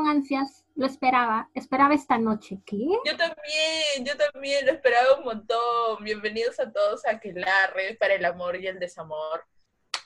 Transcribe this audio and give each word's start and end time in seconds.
Con 0.00 0.08
ansias, 0.08 0.64
lo 0.76 0.86
esperaba, 0.86 1.50
esperaba 1.52 1.92
esta 1.92 2.16
noche. 2.16 2.62
¿Qué? 2.64 2.78
Yo 3.04 3.16
también, 3.18 4.02
yo 4.02 4.16
también 4.16 4.64
lo 4.64 4.72
esperaba 4.72 5.18
un 5.18 5.24
montón. 5.24 6.02
Bienvenidos 6.02 6.58
a 6.58 6.72
todos 6.72 7.04
a 7.04 7.10
Aquelarre 7.10 7.98
para 8.00 8.14
el 8.14 8.24
amor 8.24 8.56
y 8.56 8.66
el 8.66 8.78
desamor. 8.78 9.44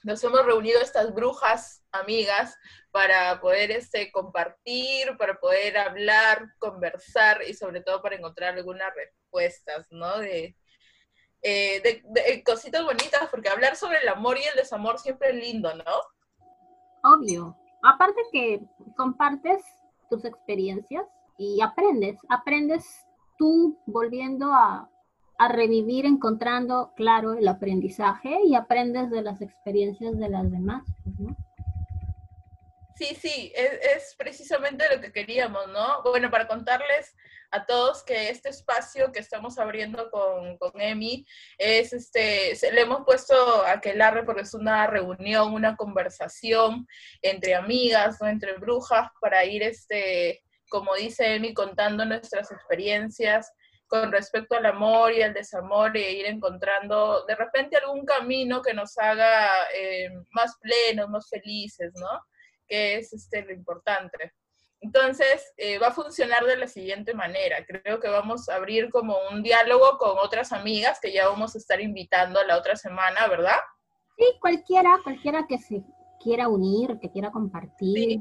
Nos 0.03 0.25
hemos 0.25 0.45
reunido 0.45 0.81
estas 0.81 1.15
brujas 1.15 1.85
amigas 1.93 2.57
para 2.91 3.41
poder 3.41 3.71
este, 3.71 4.11
compartir, 4.11 5.17
para 5.17 5.39
poder 5.39 5.79
hablar, 5.79 6.45
conversar 6.59 7.43
y 7.47 7.55
sobre 7.55 7.81
todo 7.81 8.03
para 8.03 8.17
encontrar 8.17 8.55
algunas 8.55 8.93
respuestas, 8.97 9.87
¿no? 9.93 10.19
De, 10.19 10.57
eh, 11.43 12.03
de, 12.05 12.43
cositas 12.43 12.83
bonitas, 12.83 13.29
porque 13.31 13.49
hablar 13.49 13.77
sobre 13.77 14.01
el 14.01 14.09
amor 14.09 14.39
y 14.39 14.43
el 14.43 14.57
desamor 14.57 14.99
siempre 14.99 15.29
es 15.29 15.37
lindo, 15.37 15.73
¿no? 15.73 15.85
Obvio. 17.05 17.57
Aparte 17.85 18.23
que 18.33 18.61
compartes 18.97 19.63
tus 20.15 20.25
experiencias 20.25 21.07
y 21.39 21.61
aprendes, 21.61 22.19
aprendes 22.29 22.85
tú 23.39 23.79
volviendo 23.87 24.53
a, 24.53 24.89
a 25.39 25.49
revivir, 25.49 26.07
encontrando, 26.07 26.93
claro, 26.95 27.33
el 27.33 27.49
aprendizaje 27.49 28.39
y 28.45 28.55
aprendes 28.55 29.11
de 29.11 29.23
las 29.23 29.43
experiencias 29.43 30.17
de 30.17 30.29
las 30.29 30.51
demás, 30.51 30.85
pues. 31.19 31.37
Sí, 32.97 33.17
sí, 33.21 33.53
es, 33.57 34.15
precisamente 34.17 34.85
lo 34.95 35.01
que 35.01 35.11
queríamos, 35.11 35.67
¿no? 35.69 36.01
Bueno, 36.03 36.31
para 36.31 36.47
contarles 36.47 37.13
a 37.51 37.67
todos 37.67 38.05
que 38.05 38.31
este 38.31 38.51
espacio 38.51 39.11
que 39.11 39.19
estamos 39.19 39.59
abriendo 39.59 40.11
con, 40.11 40.57
con 40.59 40.81
Emi 40.81 41.27
es 41.59 41.93
este, 41.93 42.57
le 42.73 42.83
hemos 42.83 43.05
puesto 43.05 43.35
a 43.65 43.73
Aquelarre 43.73 44.25
porque 44.25 44.43
es 44.43 44.55
una 44.55 44.87
reunión, 44.87 45.53
una 45.53 45.77
conversación 45.77 46.87
entre 47.21 47.57
amigas, 47.57 48.19
¿no? 48.21 48.29
entre 48.29 48.55
brujas, 48.55 49.09
para 49.21 49.45
ir, 49.45 49.65
este, 49.65 50.45
como 50.69 50.95
dice 50.95 51.35
Emi, 51.35 51.53
contando 51.53 52.05
nuestras 52.05 52.53
experiencias 52.53 53.53
con 53.89 54.13
respecto 54.13 54.57
al 54.57 54.67
amor 54.67 55.13
y 55.13 55.23
al 55.23 55.35
desamor 55.35 55.97
e 55.97 56.13
ir 56.13 56.27
encontrando 56.27 57.25
de 57.27 57.35
repente 57.35 57.77
algún 57.77 58.05
camino 58.05 58.63
que 58.63 58.73
nos 58.73 58.97
haga 58.99 59.51
eh, 59.77 60.11
más 60.31 60.57
plenos, 60.61 61.09
más 61.11 61.29
felices, 61.29 61.93
¿no? 61.97 62.25
Que 62.67 62.97
es 62.97 63.13
este, 63.13 63.43
lo 63.43 63.53
importante. 63.53 64.33
Entonces, 64.81 65.53
eh, 65.57 65.79
va 65.79 65.89
a 65.89 65.93
funcionar 65.93 66.45
de 66.45 66.57
la 66.57 66.69
siguiente 66.69 67.15
manera. 67.15 67.65
Creo 67.67 68.01
que 68.01 68.09
vamos 68.09 68.49
a 68.51 68.57
abrir 68.57 68.91
como 68.91 69.17
un 69.31 69.43
diálogo 69.43 69.97
con 69.97 70.19
otras 70.19 70.53
amigas 70.53 70.99
que 71.01 71.11
ya 71.11 71.27
vamos 71.27 71.55
a 71.55 71.59
estar 71.59 71.81
invitando 71.81 72.45
la 72.45 72.59
otra 72.59 72.77
semana, 72.77 73.27
¿verdad? 73.27 73.59
Sí, 74.19 74.27
cualquiera, 74.41 74.99
cualquiera 75.03 75.47
que 75.49 75.59
se 75.59 75.83
quiera 76.23 76.49
unir, 76.49 76.99
que 77.01 77.11
quiera 77.11 77.31
compartir. 77.31 78.21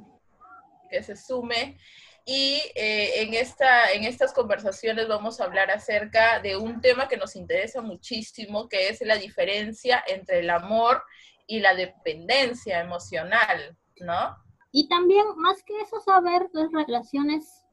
que 0.89 1.03
se 1.03 1.17
sume. 1.17 1.77
Y 2.25 2.61
eh, 2.75 3.23
en, 3.23 3.33
esta, 3.33 3.91
en 3.91 4.05
estas 4.05 4.31
conversaciones 4.31 5.09
vamos 5.09 5.41
a 5.41 5.43
hablar 5.43 5.69
acerca 5.69 6.39
de 6.39 6.55
un 6.55 6.79
tema 6.79 7.09
que 7.09 7.17
nos 7.17 7.35
interesa 7.35 7.81
muchísimo, 7.81 8.69
que 8.69 8.87
es 8.87 9.01
la 9.01 9.17
diferencia 9.17 10.01
entre 10.07 10.39
el 10.39 10.49
amor 10.49 11.03
y 11.45 11.59
la 11.59 11.75
dependencia 11.75 12.79
emocional. 12.79 13.77
¿No? 13.99 14.37
Y 14.71 14.87
también, 14.87 15.25
más 15.37 15.63
que 15.63 15.79
eso, 15.81 15.99
saber 15.99 16.49
las 16.53 16.71
relaciones, 16.71 17.63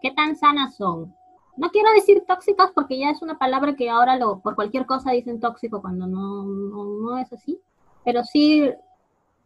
qué 0.00 0.10
tan 0.10 0.36
sanas 0.36 0.76
son. 0.76 1.14
No 1.56 1.70
quiero 1.70 1.90
decir 1.92 2.24
tóxicas 2.26 2.70
porque 2.74 2.98
ya 2.98 3.10
es 3.10 3.22
una 3.22 3.38
palabra 3.38 3.76
que 3.76 3.88
ahora 3.90 4.16
lo, 4.16 4.40
por 4.40 4.54
cualquier 4.54 4.86
cosa 4.86 5.12
dicen 5.12 5.40
tóxico 5.40 5.80
cuando 5.80 6.06
no, 6.06 6.44
no, 6.44 7.18
es 7.18 7.32
así, 7.32 7.60
pero 8.04 8.24
sí 8.24 8.70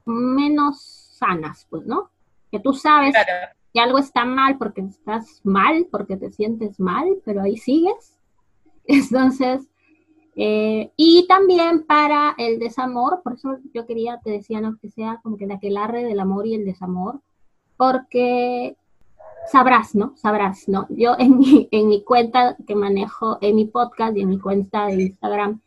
menos 0.04 0.80
sanas, 0.80 1.66
pues, 1.70 1.86
¿no? 1.86 2.10
Que 2.50 2.58
tú 2.58 2.72
sabes 2.72 3.14
que 3.72 3.80
algo 3.80 3.98
está 3.98 4.24
mal 4.24 4.58
porque 4.58 4.80
estás 4.80 5.40
mal, 5.44 5.86
porque 5.90 6.16
te 6.16 6.30
sientes 6.30 6.80
mal, 6.80 7.20
pero 7.24 7.42
ahí 7.42 7.56
sigues. 7.56 8.18
Entonces, 8.84 9.68
eh, 10.36 10.92
y 10.96 11.26
también 11.28 11.84
para 11.84 12.34
el 12.38 12.58
desamor, 12.58 13.20
por 13.22 13.34
eso 13.34 13.58
yo 13.74 13.86
quería, 13.86 14.20
te 14.22 14.30
decía, 14.30 14.60
¿no? 14.60 14.78
que 14.78 14.90
sea 14.90 15.20
como 15.22 15.36
que 15.36 15.46
la 15.46 15.54
aquelarre 15.54 16.04
del 16.04 16.20
amor 16.20 16.46
y 16.46 16.54
el 16.54 16.64
desamor, 16.64 17.20
porque 17.76 18.76
sabrás, 19.50 19.94
¿no? 19.94 20.14
Sabrás, 20.16 20.68
¿no? 20.68 20.86
Yo 20.90 21.14
en 21.18 21.38
mi, 21.38 21.68
en 21.70 21.88
mi 21.88 22.02
cuenta 22.04 22.56
que 22.66 22.74
manejo, 22.74 23.38
en 23.40 23.56
mi 23.56 23.64
podcast 23.64 24.16
y 24.16 24.20
en 24.20 24.28
mi 24.28 24.38
cuenta 24.38 24.86
de 24.86 25.02
Instagram, 25.02 25.60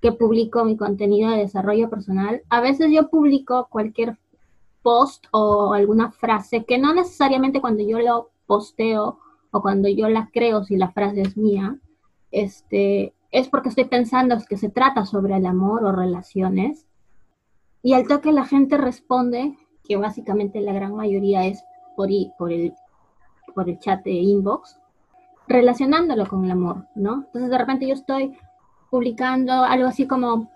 que 0.00 0.12
publico 0.12 0.64
mi 0.64 0.76
contenido 0.76 1.30
de 1.30 1.38
desarrollo 1.38 1.90
personal, 1.90 2.42
a 2.48 2.60
veces 2.60 2.90
yo 2.92 3.08
publico 3.08 3.68
cualquier 3.70 4.18
post 4.82 5.26
o 5.32 5.72
alguna 5.72 6.12
frase 6.12 6.64
que 6.64 6.78
no 6.78 6.94
necesariamente 6.94 7.60
cuando 7.60 7.82
yo 7.82 7.98
lo 7.98 8.30
posteo 8.46 9.18
o 9.50 9.62
cuando 9.62 9.88
yo 9.88 10.08
la 10.08 10.30
creo, 10.32 10.64
si 10.64 10.76
la 10.76 10.92
frase 10.92 11.22
es 11.22 11.36
mía, 11.36 11.76
este, 12.30 13.14
es 13.36 13.48
porque 13.48 13.68
estoy 13.68 13.84
pensando 13.84 14.34
que 14.48 14.56
se 14.56 14.70
trata 14.70 15.04
sobre 15.04 15.36
el 15.36 15.44
amor 15.44 15.84
o 15.84 15.92
relaciones. 15.92 16.86
Y 17.82 17.92
al 17.92 18.08
toque 18.08 18.32
la 18.32 18.46
gente 18.46 18.78
responde, 18.78 19.54
que 19.84 19.98
básicamente 19.98 20.62
la 20.62 20.72
gran 20.72 20.94
mayoría 20.94 21.44
es 21.44 21.62
por, 21.96 22.08
por, 22.38 22.50
el, 22.50 22.72
por 23.54 23.68
el 23.68 23.78
chat 23.78 24.02
de 24.04 24.12
inbox, 24.12 24.80
relacionándolo 25.46 26.26
con 26.26 26.46
el 26.46 26.50
amor, 26.50 26.86
¿no? 26.94 27.24
Entonces 27.26 27.50
de 27.50 27.58
repente 27.58 27.86
yo 27.86 27.92
estoy 27.92 28.32
publicando 28.90 29.52
algo 29.52 29.86
así 29.86 30.06
como, 30.06 30.50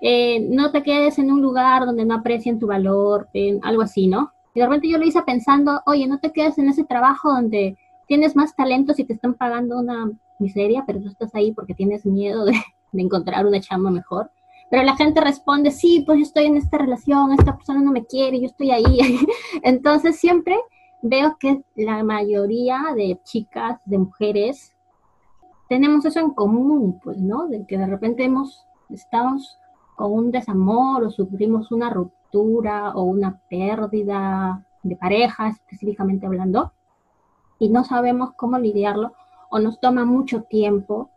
eh, 0.00 0.40
no 0.48 0.70
te 0.70 0.82
quedes 0.82 1.18
en 1.18 1.30
un 1.30 1.42
lugar 1.42 1.84
donde 1.84 2.06
no 2.06 2.14
aprecien 2.14 2.58
tu 2.58 2.68
valor, 2.68 3.28
algo 3.60 3.82
así, 3.82 4.06
¿no? 4.06 4.32
Y 4.54 4.60
de 4.60 4.66
repente 4.66 4.88
yo 4.88 4.96
lo 4.96 5.04
hice 5.04 5.20
pensando, 5.24 5.82
oye, 5.84 6.06
no 6.06 6.20
te 6.20 6.32
quedes 6.32 6.56
en 6.56 6.70
ese 6.70 6.84
trabajo 6.84 7.28
donde 7.28 7.76
tienes 8.06 8.34
más 8.34 8.56
talento 8.56 8.94
si 8.94 9.04
te 9.04 9.12
están 9.12 9.34
pagando 9.34 9.78
una 9.78 10.10
miseria, 10.38 10.84
pero 10.86 11.00
tú 11.00 11.08
estás 11.08 11.34
ahí 11.34 11.52
porque 11.52 11.74
tienes 11.74 12.06
miedo 12.06 12.44
de, 12.44 12.54
encontrar 12.92 13.46
una 13.46 13.60
chamba 13.60 13.90
mejor. 13.90 14.30
Pero 14.70 14.82
la 14.82 14.96
gente 14.96 15.20
responde, 15.20 15.70
sí, 15.70 16.02
pues 16.04 16.18
yo 16.18 16.24
estoy 16.24 16.44
en 16.44 16.56
esta 16.56 16.78
relación, 16.78 17.32
esta 17.32 17.56
persona 17.56 17.80
no 17.80 17.90
me 17.90 18.04
quiere, 18.04 18.40
yo 18.40 18.46
estoy 18.46 18.70
ahí. 18.70 18.98
Entonces 19.62 20.16
siempre 20.16 20.56
veo 21.02 21.36
que 21.38 21.62
la 21.74 22.02
mayoría 22.02 22.82
de 22.94 23.18
chicas, 23.24 23.80
de 23.84 23.98
mujeres, 23.98 24.74
tenemos 25.68 26.04
eso 26.04 26.20
en 26.20 26.30
común, 26.30 26.98
pues, 27.02 27.18
¿no? 27.18 27.46
De 27.46 27.66
que 27.66 27.78
de 27.78 27.86
repente 27.86 28.24
hemos, 28.24 28.64
estamos 28.90 29.58
con 29.96 30.12
un 30.12 30.30
desamor 30.30 31.04
o 31.04 31.10
sufrimos 31.10 31.72
una 31.72 31.90
ruptura 31.90 32.92
o 32.94 33.02
una 33.02 33.40
pérdida 33.48 34.64
de 34.82 34.96
pareja, 34.96 35.48
específicamente 35.48 36.26
hablando, 36.26 36.72
y 37.58 37.68
no 37.70 37.84
sabemos 37.84 38.32
cómo 38.34 38.58
lidiarlo 38.58 39.12
o 39.50 39.58
nos 39.58 39.80
toma 39.80 40.04
mucho 40.04 40.42
tiempo. 40.42 41.10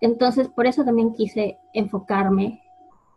Entonces, 0.00 0.48
por 0.48 0.66
eso 0.66 0.84
también 0.84 1.14
quise 1.14 1.58
enfocarme 1.72 2.62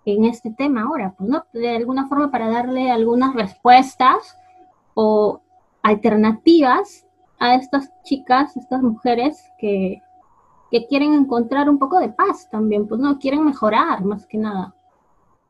en 0.05 0.25
este 0.25 0.51
tema 0.51 0.83
ahora, 0.83 1.13
pues, 1.17 1.29
¿no? 1.29 1.45
De 1.51 1.75
alguna 1.75 2.07
forma 2.07 2.31
para 2.31 2.49
darle 2.49 2.91
algunas 2.91 3.33
respuestas 3.33 4.37
o 4.93 5.41
alternativas 5.81 7.05
a 7.39 7.55
estas 7.55 7.91
chicas, 8.03 8.55
estas 8.55 8.81
mujeres 8.81 9.51
que, 9.57 10.01
que 10.71 10.85
quieren 10.87 11.13
encontrar 11.13 11.69
un 11.69 11.79
poco 11.79 11.99
de 11.99 12.09
paz 12.09 12.49
también, 12.49 12.87
pues, 12.87 13.01
¿no? 13.01 13.19
Quieren 13.19 13.43
mejorar 13.43 14.03
más 14.03 14.25
que 14.27 14.37
nada. 14.37 14.75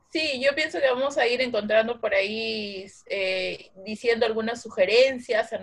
Sí, 0.09 0.41
yo 0.41 0.55
pienso 0.55 0.79
que 0.79 0.89
vamos 0.89 1.17
a 1.17 1.27
ir 1.27 1.41
encontrando 1.41 1.99
por 1.99 2.13
ahí, 2.13 2.85
eh, 3.07 3.71
diciendo 3.85 4.25
algunas 4.25 4.61
sugerencias 4.61 5.51
a 5.51 5.59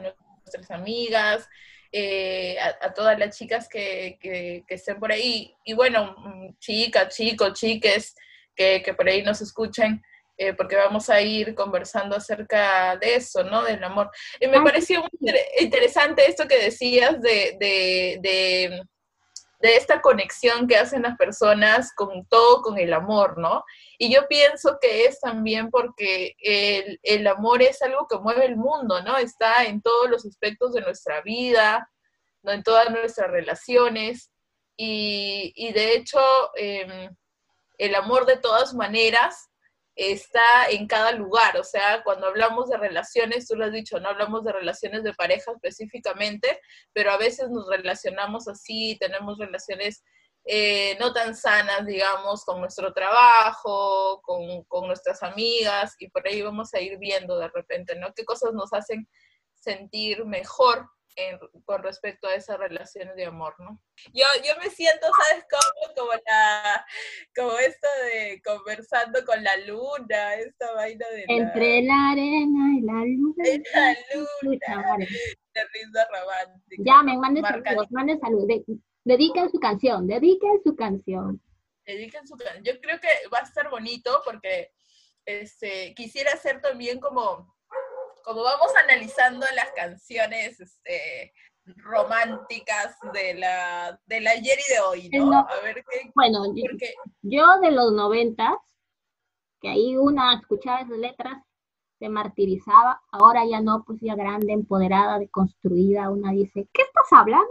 nuestras 0.58 0.78
amigas, 0.80 1.48
eh, 1.92 2.56
a, 2.58 2.94
todas 2.94 3.18
las 3.18 3.36
chicas 3.36 3.68
que, 3.68 4.18
que, 4.20 4.64
estén 4.68 4.98
por 4.98 5.12
ahí. 5.12 5.54
Y 5.64 5.74
bueno, 5.74 6.14
mm, 6.18 6.58
chicas, 6.58 7.14
chicos, 7.14 7.52
chiques 7.58 8.14
que, 8.56 8.82
que 8.82 8.94
por 8.94 9.08
ahí 9.08 9.22
nos 9.22 9.40
escuchen, 9.42 10.02
eh, 10.38 10.54
porque 10.54 10.76
vamos 10.76 11.10
a 11.10 11.20
ir 11.20 11.54
conversando 11.54 12.16
acerca 12.16 12.96
de 12.96 13.16
eso, 13.16 13.44
¿no? 13.44 13.62
Del 13.62 13.84
amor. 13.84 14.10
Me 14.40 14.60
pareció 14.60 15.00
muy 15.00 15.34
interesante 15.60 16.26
esto 16.26 16.48
que 16.48 16.58
decías 16.58 17.20
de, 17.20 17.56
de, 17.60 18.18
de, 18.22 18.82
de, 19.62 19.76
esta 19.76 20.00
conexión 20.00 20.66
que 20.66 20.76
hacen 20.76 21.02
las 21.02 21.16
personas 21.16 21.92
con 21.94 22.26
todo, 22.26 22.62
con 22.62 22.78
el 22.78 22.92
amor, 22.92 23.38
¿no? 23.38 23.64
Y 23.98 24.12
yo 24.12 24.26
pienso 24.28 24.78
que 24.80 25.04
es 25.06 25.20
también 25.20 25.70
porque 25.70 26.34
el, 26.38 26.98
el 27.02 27.26
amor 27.26 27.62
es 27.62 27.80
algo 27.82 28.06
que 28.08 28.18
mueve 28.18 28.46
el 28.46 28.56
mundo, 28.56 29.02
¿no? 29.02 29.16
Está 29.16 29.64
en 29.64 29.80
todos 29.80 30.10
los 30.10 30.26
aspectos 30.26 30.72
de 30.72 30.80
nuestra 30.80 31.20
vida, 31.22 31.88
¿no? 32.42 32.52
en 32.52 32.62
todas 32.62 32.90
nuestras 32.90 33.30
relaciones. 33.30 34.30
Y, 34.76 35.52
y 35.54 35.72
de 35.72 35.94
hecho, 35.94 36.20
em, 36.56 37.14
el 37.78 37.94
amor 37.94 38.26
de 38.26 38.36
todas 38.36 38.74
maneras 38.74 39.51
está 39.94 40.66
en 40.70 40.86
cada 40.86 41.12
lugar. 41.12 41.58
O 41.58 41.64
sea, 41.64 42.02
cuando 42.02 42.26
hablamos 42.26 42.68
de 42.68 42.78
relaciones, 42.78 43.46
tú 43.46 43.56
lo 43.56 43.66
has 43.66 43.72
dicho, 43.72 44.00
no 44.00 44.08
hablamos 44.08 44.44
de 44.44 44.52
relaciones 44.52 45.02
de 45.02 45.14
pareja 45.14 45.52
específicamente, 45.52 46.60
pero 46.92 47.12
a 47.12 47.18
veces 47.18 47.50
nos 47.50 47.68
relacionamos 47.68 48.48
así, 48.48 48.96
tenemos 48.98 49.38
relaciones 49.38 50.02
eh, 50.44 50.96
no 50.98 51.12
tan 51.12 51.36
sanas, 51.36 51.86
digamos, 51.86 52.44
con 52.44 52.60
nuestro 52.60 52.92
trabajo, 52.92 54.20
con, 54.22 54.64
con, 54.64 54.88
nuestras 54.88 55.22
amigas, 55.22 55.94
y 55.98 56.08
por 56.08 56.26
ahí 56.26 56.42
vamos 56.42 56.74
a 56.74 56.80
ir 56.80 56.98
viendo 56.98 57.38
de 57.38 57.48
repente, 57.48 57.94
¿no? 57.94 58.12
¿Qué 58.12 58.24
cosas 58.24 58.52
nos 58.52 58.72
hacen 58.72 59.08
sentir 59.54 60.24
mejor 60.24 60.88
con 61.64 61.82
respecto 61.82 62.26
a 62.26 62.34
esas 62.34 62.58
relaciones 62.58 63.14
de 63.16 63.26
amor, 63.26 63.54
¿no? 63.58 63.80
Yo, 64.12 64.24
yo 64.44 64.52
me 64.62 64.70
siento, 64.70 65.06
¿sabes 65.06 65.44
cómo? 65.50 65.94
Como, 65.94 66.12
la, 66.26 66.86
como 67.36 67.58
esto 67.58 67.88
de 68.04 68.40
conversando 68.42 69.24
con 69.24 69.42
la 69.42 69.56
luna, 69.58 70.34
esta 70.36 70.72
vaina 70.74 71.06
de 71.08 71.24
Entre 71.28 71.82
la, 71.82 72.10
arena 72.10 72.78
y 72.78 72.80
la 72.82 73.04
luna. 73.04 73.44
la 73.74 73.96
luna. 74.14 75.06
De 75.54 75.60
risa 75.72 76.08
romántica. 76.10 76.82
Llamen, 76.84 77.20
manden 77.20 77.44
saludos, 77.44 77.90
manden 77.90 78.20
saludos. 78.20 78.48
dediquen 79.04 79.50
su 79.50 79.60
canción, 79.60 80.06
dediquen 80.06 80.60
su 80.64 80.74
canción. 80.74 81.42
Dediquen 81.84 82.26
su 82.26 82.36
canción. 82.36 82.64
Yo 82.64 82.80
creo 82.80 82.98
que 83.00 83.08
va 83.28 83.38
a 83.38 83.42
estar 83.42 83.68
bonito 83.68 84.22
porque 84.24 84.72
este, 85.26 85.94
quisiera 85.94 86.32
hacer 86.32 86.60
también 86.60 87.00
como 87.00 87.54
como 88.24 88.42
vamos 88.42 88.72
analizando 88.84 89.46
las 89.54 89.70
canciones 89.72 90.60
este, 90.60 91.32
románticas 91.76 92.96
de 93.12 93.34
la, 93.34 94.00
de 94.06 94.16
ayer 94.16 94.58
y 94.68 94.72
de 94.72 94.80
hoy, 94.80 95.08
¿no? 95.10 95.38
A 95.38 95.60
ver 95.62 95.84
qué. 95.88 96.10
Bueno, 96.14 96.44
yo 97.22 97.60
de 97.60 97.70
los 97.70 97.92
noventas, 97.92 98.54
que 99.60 99.68
ahí 99.68 99.96
una 99.96 100.34
escuchaba 100.34 100.80
esas 100.80 100.98
letras, 100.98 101.42
se 101.98 102.08
martirizaba, 102.08 103.00
ahora 103.12 103.44
ya 103.48 103.60
no, 103.60 103.84
pues 103.84 104.00
ya 104.00 104.16
grande, 104.16 104.52
empoderada, 104.52 105.20
deconstruida, 105.20 106.10
una 106.10 106.32
dice, 106.32 106.68
¿qué 106.72 106.82
estás 106.82 107.12
hablando? 107.12 107.46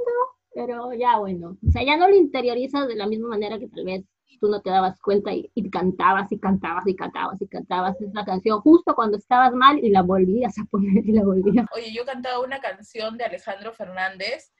Pero 0.53 0.91
ya 0.94 1.18
bueno, 1.19 1.57
o 1.65 1.71
sea, 1.71 1.83
ya 1.83 1.95
no 1.95 2.09
lo 2.09 2.15
interiorizas 2.15 2.85
de 2.88 2.95
la 2.95 3.07
misma 3.07 3.29
manera 3.29 3.59
que 3.59 3.69
tal 3.69 3.85
vez 3.85 4.03
tú 4.39 4.48
no 4.48 4.62
te 4.62 4.69
dabas 4.69 5.00
cuenta 5.00 5.31
y, 5.33 5.50
cantabas 5.69 6.31
y 6.31 6.39
cantabas 6.39 6.88
y 6.88 6.95
cantabas 6.95 7.42
y 7.42 7.48
cantabas 7.48 8.01
esa 8.01 8.25
canción 8.25 8.62
justo 8.62 8.95
cuando 8.95 9.18
estabas 9.18 9.54
mal 9.54 9.80
y 9.80 9.89
la 9.89 10.01
volvías 10.01 10.57
a 10.60 10.66
poner 10.66 11.06
y 11.06 11.12
la 11.12 11.24
volvías. 11.24 11.66
Oye, 11.74 11.94
yo 11.94 12.06
cantaba 12.06 12.39
una 12.39 12.60
canción 12.60 13.18
de 13.18 13.25
Alejandro 13.25 13.74
Fernández, 13.74 14.54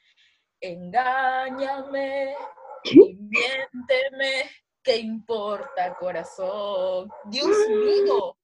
Engáñame, 0.64 2.36
y 2.84 3.16
miénteme, 3.16 4.50
¿qué 4.84 4.98
importa 4.98 5.96
corazón? 6.00 7.10
Dios 7.26 7.58
mío, 7.68 8.38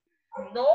no, 0.53 0.65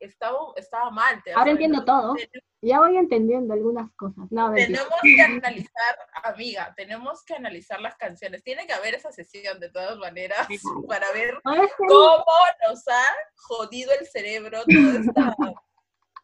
estaba, 0.00 0.38
estaba 0.56 0.90
mal. 0.90 1.22
Ahora 1.34 1.50
entiendo 1.50 1.84
todo. 1.84 2.14
Ya 2.60 2.80
voy 2.80 2.96
entendiendo 2.96 3.54
algunas 3.54 3.90
cosas. 3.94 4.28
tenemos 4.28 4.88
que 5.02 5.22
analizar, 5.22 5.98
amiga, 6.24 6.74
tenemos 6.76 7.24
que 7.24 7.34
analizar 7.34 7.80
las 7.80 7.96
canciones. 7.96 8.42
Tiene 8.42 8.66
que 8.66 8.72
haber 8.72 8.94
esa 8.94 9.12
sesión 9.12 9.60
de 9.60 9.70
todas 9.70 9.96
maneras 9.98 10.48
para 10.88 11.12
ver 11.12 11.38
cómo 11.42 12.24
nos 12.68 12.88
ha 12.88 13.04
jodido 13.36 13.92
el 13.98 14.06
cerebro 14.06 14.62
toda 14.64 15.00
esta, 15.00 15.36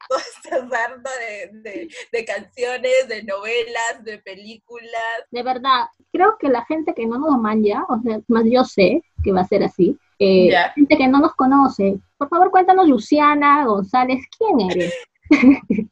toda 0.08 0.20
esta 0.20 0.68
sarta 0.68 1.10
de, 1.52 1.88
de, 2.10 2.24
canciones, 2.24 3.08
de 3.08 3.22
novelas, 3.22 4.02
de 4.02 4.18
películas. 4.18 4.90
De 5.30 5.42
verdad, 5.42 5.86
creo 6.12 6.36
que 6.38 6.48
la 6.48 6.64
gente 6.64 6.94
que 6.94 7.06
no 7.06 7.18
nos 7.18 7.38
manja, 7.38 7.84
o 7.88 8.00
sea, 8.02 8.20
más 8.28 8.44
yo 8.46 8.64
sé 8.64 9.02
que 9.22 9.32
va 9.32 9.42
a 9.42 9.48
ser 9.48 9.62
así, 9.62 9.98
eh, 10.18 10.54
gente 10.74 10.96
que 10.96 11.08
no 11.08 11.20
nos 11.20 11.34
conoce, 11.34 11.96
por 12.16 12.28
favor 12.28 12.50
cuéntanos, 12.50 12.88
Luciana 12.88 13.64
González, 13.64 14.24
¿quién 14.38 14.70
eres? 14.70 14.94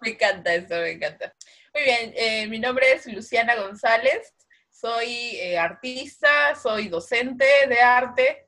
me 0.00 0.10
encanta 0.10 0.54
eso, 0.54 0.74
me 0.74 0.92
encanta. 0.92 1.34
Muy 1.72 1.82
bien, 1.82 2.12
eh, 2.16 2.46
mi 2.48 2.58
nombre 2.58 2.92
es 2.92 3.06
Luciana 3.06 3.56
González, 3.56 4.32
soy 4.70 5.36
eh, 5.36 5.58
artista, 5.58 6.54
soy 6.54 6.88
docente 6.88 7.46
de 7.68 7.80
arte, 7.80 8.46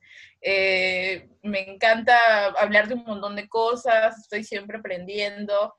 me 1.41 1.69
encanta 1.69 2.47
hablar 2.59 2.87
de 2.87 2.93
un 2.93 3.03
montón 3.03 3.35
de 3.35 3.47
cosas, 3.49 4.17
estoy 4.19 4.43
siempre 4.43 4.77
aprendiendo. 4.77 5.73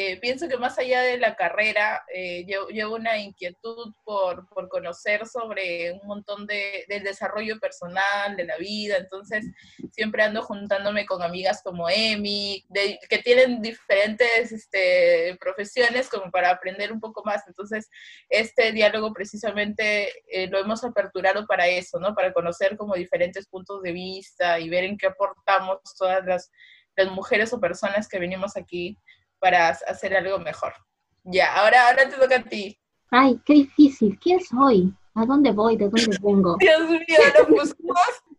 Eh, 0.00 0.16
pienso 0.20 0.46
que 0.46 0.56
más 0.56 0.78
allá 0.78 1.02
de 1.02 1.18
la 1.18 1.34
carrera, 1.34 2.04
eh, 2.14 2.46
llevo, 2.46 2.94
una 2.94 3.18
inquietud 3.18 3.92
por, 4.04 4.48
por, 4.48 4.68
conocer 4.68 5.26
sobre 5.26 5.90
un 5.90 6.06
montón 6.06 6.46
de, 6.46 6.84
del 6.86 7.02
desarrollo 7.02 7.58
personal, 7.58 8.36
de 8.36 8.44
la 8.44 8.56
vida, 8.58 8.96
entonces 8.96 9.44
siempre 9.90 10.22
ando 10.22 10.42
juntándome 10.42 11.04
con 11.04 11.20
amigas 11.20 11.62
como 11.64 11.90
Emi, 11.90 12.64
que 13.10 13.18
tienen 13.18 13.60
diferentes 13.60 14.52
este, 14.52 15.36
profesiones 15.40 16.08
como 16.08 16.30
para 16.30 16.50
aprender 16.50 16.92
un 16.92 17.00
poco 17.00 17.24
más, 17.24 17.42
entonces 17.48 17.90
este 18.28 18.70
diálogo 18.70 19.12
precisamente 19.12 20.12
eh, 20.28 20.46
lo 20.46 20.60
hemos 20.60 20.84
aperturado 20.84 21.44
para 21.44 21.66
eso, 21.66 21.98
¿no? 21.98 22.14
Para 22.14 22.32
conocer 22.32 22.76
como 22.76 22.94
diferentes 22.94 23.48
puntos 23.48 23.82
de 23.82 23.90
vista 23.90 24.60
y 24.60 24.68
ver 24.68 24.84
en 24.84 24.96
qué 24.96 25.08
aportamos 25.08 25.80
todas 25.98 26.24
las, 26.24 26.52
las 26.94 27.10
mujeres 27.10 27.52
o 27.52 27.58
personas 27.58 28.06
que 28.06 28.20
venimos 28.20 28.56
aquí 28.56 28.96
para 29.40 29.68
hacer 29.68 30.16
algo 30.16 30.38
mejor. 30.38 30.72
Ya, 31.24 31.54
ahora, 31.56 31.88
ahora 31.88 32.08
te 32.08 32.16
toca 32.16 32.36
a 32.36 32.42
ti. 32.42 32.78
Ay, 33.10 33.40
qué 33.44 33.54
difícil. 33.54 34.18
¿Quién 34.18 34.40
soy? 34.40 34.92
¿A 35.14 35.26
dónde 35.26 35.52
voy? 35.52 35.76
¿De 35.76 35.88
dónde 35.88 36.16
vengo? 36.22 36.56
Dios 36.60 36.88
mío, 36.88 37.18
¿no 37.48 37.64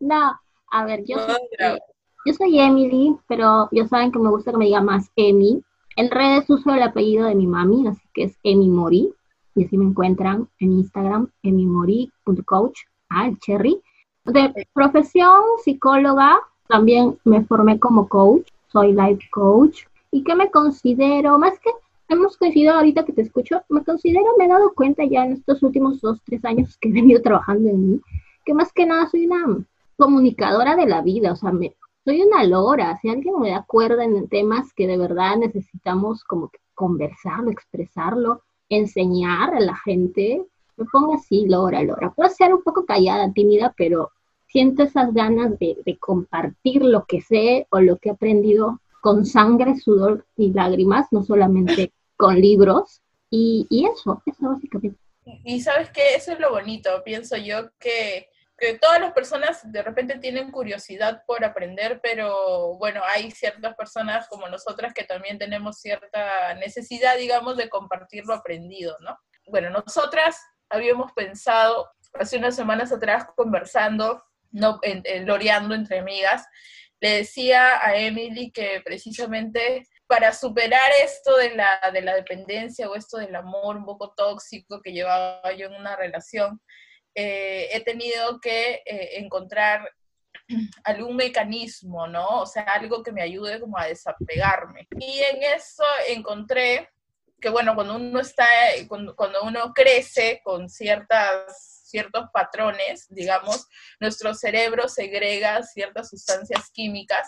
no, 0.00 0.40
a 0.70 0.84
ver, 0.84 1.04
yo 1.04 1.18
soy, 1.18 1.78
yo 2.26 2.34
soy 2.34 2.60
Emily, 2.60 3.16
pero 3.28 3.68
ya 3.72 3.86
saben 3.86 4.12
que 4.12 4.18
me 4.18 4.30
gusta 4.30 4.52
que 4.52 4.58
me 4.58 4.66
diga 4.66 4.80
más 4.80 5.10
Emi. 5.16 5.62
En 5.96 6.10
redes 6.10 6.48
uso 6.48 6.72
el 6.74 6.82
apellido 6.82 7.26
de 7.26 7.34
mi 7.34 7.46
mami, 7.46 7.86
así 7.88 8.02
que 8.14 8.24
es 8.24 8.38
Emi 8.42 8.68
Mori. 8.68 9.12
Y 9.54 9.64
así 9.64 9.76
me 9.76 9.84
encuentran 9.84 10.48
en 10.60 10.72
Instagram, 10.72 11.30
emimori.coach. 11.42 12.78
Ah, 13.08 13.26
el 13.26 13.38
cherry. 13.40 13.82
De 14.24 14.66
profesión, 14.72 15.42
psicóloga, 15.64 16.40
también 16.68 17.18
me 17.24 17.44
formé 17.44 17.80
como 17.80 18.08
coach. 18.08 18.48
Soy 18.68 18.92
life 18.92 19.28
coach, 19.32 19.86
y 20.10 20.24
que 20.24 20.34
me 20.34 20.50
considero, 20.50 21.38
más 21.38 21.58
que 21.60 21.70
hemos 22.08 22.36
coincidido 22.36 22.74
ahorita 22.74 23.04
que 23.04 23.12
te 23.12 23.22
escucho, 23.22 23.62
me 23.68 23.84
considero, 23.84 24.36
me 24.36 24.46
he 24.46 24.48
dado 24.48 24.72
cuenta 24.74 25.04
ya 25.04 25.24
en 25.24 25.32
estos 25.32 25.62
últimos 25.62 26.00
dos, 26.00 26.20
tres 26.24 26.44
años 26.44 26.76
que 26.78 26.88
he 26.88 26.92
venido 26.92 27.22
trabajando 27.22 27.68
en 27.68 27.90
mí, 27.90 28.00
que 28.44 28.54
más 28.54 28.72
que 28.72 28.86
nada 28.86 29.08
soy 29.08 29.26
una 29.26 29.64
comunicadora 29.96 30.76
de 30.76 30.86
la 30.86 31.02
vida, 31.02 31.32
o 31.32 31.36
sea, 31.36 31.52
me, 31.52 31.76
soy 32.04 32.22
una 32.22 32.42
lora, 32.44 32.98
si 33.00 33.08
alguien 33.08 33.38
me 33.38 33.50
da 33.50 33.64
cuerda 33.66 34.04
en 34.04 34.28
temas 34.28 34.72
que 34.74 34.86
de 34.86 34.96
verdad 34.96 35.36
necesitamos 35.36 36.24
como 36.24 36.48
que 36.48 36.58
conversarlo, 36.74 37.50
expresarlo, 37.50 38.42
enseñar 38.68 39.54
a 39.54 39.60
la 39.60 39.76
gente, 39.76 40.42
me 40.76 40.86
pongo 40.86 41.14
así, 41.14 41.46
lora, 41.46 41.82
lora. 41.82 42.10
Puedo 42.10 42.30
ser 42.30 42.54
un 42.54 42.62
poco 42.62 42.86
callada, 42.86 43.30
tímida, 43.32 43.74
pero 43.76 44.10
siento 44.46 44.82
esas 44.82 45.12
ganas 45.12 45.58
de 45.58 45.98
compartir 46.00 46.82
lo 46.82 47.04
que 47.04 47.20
sé 47.20 47.66
o 47.70 47.80
lo 47.80 47.98
que 47.98 48.08
he 48.08 48.12
aprendido 48.12 48.80
con 49.00 49.24
sangre, 49.24 49.76
sudor 49.76 50.26
y 50.36 50.52
lágrimas, 50.52 51.06
no 51.10 51.22
solamente 51.22 51.92
con 52.16 52.40
libros. 52.40 53.02
Y, 53.30 53.66
y 53.70 53.86
eso, 53.86 54.22
eso 54.26 54.48
básicamente. 54.48 54.98
Y 55.44 55.60
sabes 55.60 55.90
que 55.90 56.14
eso 56.14 56.32
es 56.32 56.40
lo 56.40 56.50
bonito, 56.50 56.90
pienso 57.04 57.36
yo 57.36 57.70
que, 57.78 58.30
que, 58.58 58.78
todas 58.78 59.00
las 59.00 59.12
personas 59.12 59.60
de 59.70 59.82
repente 59.82 60.18
tienen 60.18 60.50
curiosidad 60.50 61.22
por 61.26 61.44
aprender, 61.44 62.00
pero 62.02 62.74
bueno, 62.76 63.02
hay 63.06 63.30
ciertas 63.30 63.74
personas 63.76 64.26
como 64.28 64.48
nosotras 64.48 64.92
que 64.92 65.04
también 65.04 65.38
tenemos 65.38 65.78
cierta 65.78 66.54
necesidad, 66.54 67.16
digamos, 67.16 67.56
de 67.56 67.68
compartir 67.68 68.24
lo 68.24 68.34
aprendido, 68.34 68.96
¿no? 69.00 69.18
Bueno, 69.46 69.70
nosotras 69.70 70.40
habíamos 70.68 71.12
pensado 71.12 71.88
hace 72.14 72.38
unas 72.38 72.56
semanas 72.56 72.92
atrás 72.92 73.26
conversando, 73.36 74.24
no, 74.50 74.78
en, 74.82 75.02
loreando 75.26 75.74
entre 75.74 75.98
amigas, 75.98 76.46
le 77.00 77.10
decía 77.10 77.84
a 77.84 77.96
Emily 77.96 78.50
que 78.50 78.82
precisamente 78.84 79.86
para 80.06 80.32
superar 80.32 80.90
esto 81.04 81.36
de 81.36 81.54
la, 81.54 81.90
de 81.92 82.02
la 82.02 82.14
dependencia 82.14 82.90
o 82.90 82.96
esto 82.96 83.18
del 83.18 83.34
amor 83.34 83.76
un 83.76 83.84
poco 83.84 84.12
tóxico 84.12 84.80
que 84.82 84.92
llevaba 84.92 85.52
yo 85.52 85.68
en 85.68 85.74
una 85.74 85.96
relación, 85.96 86.60
eh, 87.14 87.68
he 87.72 87.80
tenido 87.82 88.40
que 88.40 88.82
eh, 88.84 89.18
encontrar 89.18 89.88
algún 90.84 91.16
mecanismo, 91.16 92.06
¿no? 92.06 92.40
O 92.40 92.46
sea, 92.46 92.62
algo 92.62 93.02
que 93.02 93.12
me 93.12 93.22
ayude 93.22 93.60
como 93.60 93.78
a 93.78 93.86
desapegarme. 93.86 94.88
Y 94.98 95.20
en 95.20 95.42
eso 95.42 95.84
encontré 96.08 96.88
que, 97.40 97.48
bueno, 97.48 97.74
cuando 97.74 97.96
uno 97.96 98.20
está, 98.20 98.46
cuando, 98.88 99.14
cuando 99.16 99.42
uno 99.42 99.72
crece 99.72 100.40
con 100.44 100.68
ciertas 100.68 101.79
ciertos 101.90 102.26
patrones, 102.32 103.06
digamos, 103.10 103.66
nuestro 104.00 104.34
cerebro 104.34 104.88
segrega 104.88 105.62
ciertas 105.62 106.10
sustancias 106.10 106.70
químicas 106.72 107.26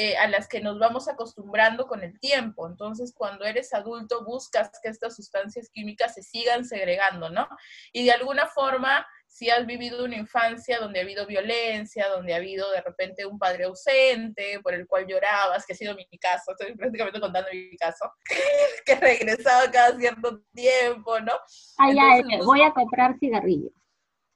eh, 0.00 0.16
a 0.16 0.28
las 0.28 0.46
que 0.46 0.60
nos 0.60 0.78
vamos 0.78 1.08
acostumbrando 1.08 1.88
con 1.88 2.04
el 2.04 2.20
tiempo. 2.20 2.68
Entonces, 2.68 3.12
cuando 3.12 3.44
eres 3.44 3.74
adulto, 3.74 4.24
buscas 4.24 4.70
que 4.80 4.90
estas 4.90 5.16
sustancias 5.16 5.70
químicas 5.70 6.14
se 6.14 6.22
sigan 6.22 6.64
segregando, 6.64 7.30
¿no? 7.30 7.48
Y 7.92 8.04
de 8.04 8.12
alguna 8.12 8.46
forma, 8.46 9.04
si 9.26 9.50
has 9.50 9.66
vivido 9.66 10.04
una 10.04 10.14
infancia 10.14 10.78
donde 10.78 11.00
ha 11.00 11.02
habido 11.02 11.26
violencia, 11.26 12.06
donde 12.10 12.32
ha 12.32 12.36
habido 12.36 12.70
de 12.70 12.80
repente 12.80 13.26
un 13.26 13.40
padre 13.40 13.64
ausente 13.64 14.60
por 14.62 14.72
el 14.72 14.86
cual 14.86 15.08
llorabas, 15.08 15.66
que 15.66 15.72
ha 15.72 15.76
sido 15.76 15.96
mi 15.96 16.06
caso, 16.20 16.52
estoy 16.52 16.76
prácticamente 16.76 17.20
contando 17.20 17.48
mi 17.52 17.76
caso, 17.76 18.08
que 18.86 18.94
regresaba 18.94 19.68
cada 19.68 19.98
cierto 19.98 20.42
tiempo, 20.54 21.18
¿no? 21.18 21.32
Ay, 21.78 21.96
ay, 21.98 22.22
voy 22.44 22.62
a 22.62 22.70
comprar 22.70 23.18
cigarrillos. 23.18 23.72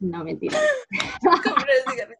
No, 0.03 0.25
mentira. 0.25 0.59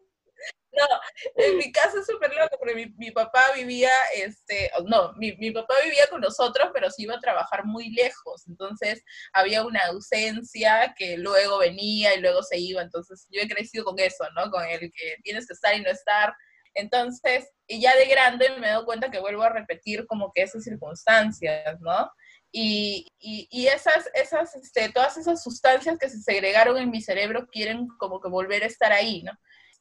No, 0.75 0.87
en 1.35 1.57
mi 1.59 1.71
caso 1.71 1.99
es 1.99 2.07
súper 2.07 2.33
loco, 2.33 2.57
porque 2.57 2.73
mi, 2.73 2.87
mi, 2.97 3.11
papá 3.11 3.51
vivía, 3.55 3.91
este, 4.15 4.71
no, 4.87 5.13
mi, 5.17 5.31
mi, 5.33 5.51
papá 5.51 5.75
vivía 5.83 6.07
con 6.09 6.19
nosotros, 6.19 6.71
pero 6.73 6.89
se 6.89 7.03
iba 7.03 7.13
a 7.13 7.19
trabajar 7.19 7.63
muy 7.63 7.91
lejos, 7.91 8.47
entonces 8.47 9.03
había 9.33 9.63
una 9.63 9.85
ausencia 9.85 10.95
que 10.97 11.19
luego 11.19 11.59
venía 11.59 12.15
y 12.15 12.21
luego 12.21 12.41
se 12.41 12.57
iba, 12.57 12.81
entonces 12.81 13.27
yo 13.29 13.43
he 13.43 13.47
crecido 13.47 13.85
con 13.85 13.99
eso, 13.99 14.25
¿no? 14.35 14.49
Con 14.49 14.65
el 14.65 14.79
que 14.79 15.17
tienes 15.21 15.45
que 15.45 15.53
estar 15.53 15.75
y 15.75 15.81
no 15.81 15.91
estar. 15.91 16.33
Entonces, 16.73 17.47
y 17.67 17.79
ya 17.79 17.95
de 17.95 18.07
grande 18.07 18.49
me 18.59 18.69
dado 18.69 18.85
cuenta 18.85 19.11
que 19.11 19.19
vuelvo 19.19 19.43
a 19.43 19.49
repetir 19.49 20.07
como 20.07 20.31
que 20.33 20.41
esas 20.41 20.63
circunstancias, 20.63 21.79
¿no? 21.81 22.09
Y, 22.55 23.11
y, 23.17 23.47
y, 23.49 23.65
esas, 23.65 24.07
esas, 24.13 24.55
este, 24.55 24.89
todas 24.89 25.17
esas 25.17 25.41
sustancias 25.41 25.97
que 25.97 26.07
se 26.07 26.21
segregaron 26.21 26.77
en 26.77 26.91
mi 26.91 27.01
cerebro 27.01 27.47
quieren 27.47 27.87
como 27.97 28.21
que 28.21 28.29
volver 28.29 28.61
a 28.61 28.67
estar 28.67 28.91
ahí, 28.91 29.23
¿no? 29.23 29.31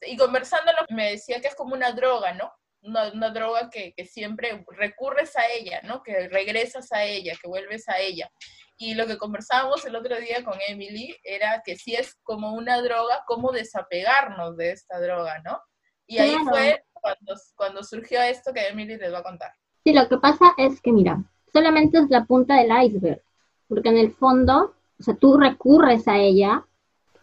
y 0.06 0.16
conversándolo 0.16 0.78
me 0.90 1.12
decía 1.12 1.40
que 1.40 1.48
es 1.48 1.54
como 1.54 1.74
una 1.74 1.92
droga, 1.92 2.34
¿no? 2.34 2.52
Una, 2.82 3.12
una 3.12 3.30
droga 3.30 3.70
que, 3.70 3.92
que, 3.94 4.04
siempre 4.06 4.64
recurres 4.76 5.36
a 5.36 5.46
ella, 5.46 5.80
¿no? 5.84 6.02
Que 6.02 6.28
regresas 6.28 6.90
a 6.92 7.04
ella, 7.04 7.34
que 7.40 7.48
vuelves 7.48 7.88
a 7.88 7.98
ella. 8.00 8.28
Y 8.76 8.94
lo 8.94 9.06
que 9.06 9.18
conversábamos 9.18 9.84
el 9.84 9.94
otro 9.94 10.16
día 10.16 10.42
con 10.42 10.58
Emily 10.66 11.16
era 11.22 11.62
que 11.64 11.76
si 11.76 11.94
es 11.94 12.16
como 12.24 12.54
una 12.54 12.82
droga, 12.82 13.22
cómo 13.26 13.52
desapegarnos 13.52 14.56
de 14.56 14.72
esta 14.72 14.98
droga, 14.98 15.40
¿no? 15.44 15.60
Y 16.06 16.18
ahí 16.18 16.34
fue 16.48 16.84
cuando, 16.92 17.34
cuando 17.54 17.84
surgió 17.84 18.20
esto 18.20 18.52
que 18.52 18.66
Emily 18.66 18.96
les 18.96 19.12
va 19.12 19.18
a 19.18 19.22
contar. 19.22 19.52
Sí, 19.84 19.92
lo 19.92 20.08
que 20.08 20.18
pasa 20.18 20.52
es 20.58 20.80
que, 20.80 20.90
mira, 20.90 21.22
solamente 21.52 21.98
es 21.98 22.10
la 22.10 22.24
punta 22.24 22.56
del 22.56 22.70
iceberg, 22.84 23.22
porque 23.68 23.88
en 23.88 23.98
el 23.98 24.12
fondo, 24.12 24.74
o 24.98 25.02
sea, 25.02 25.14
tú 25.14 25.36
recurres 25.36 26.08
a 26.08 26.18
ella 26.18 26.64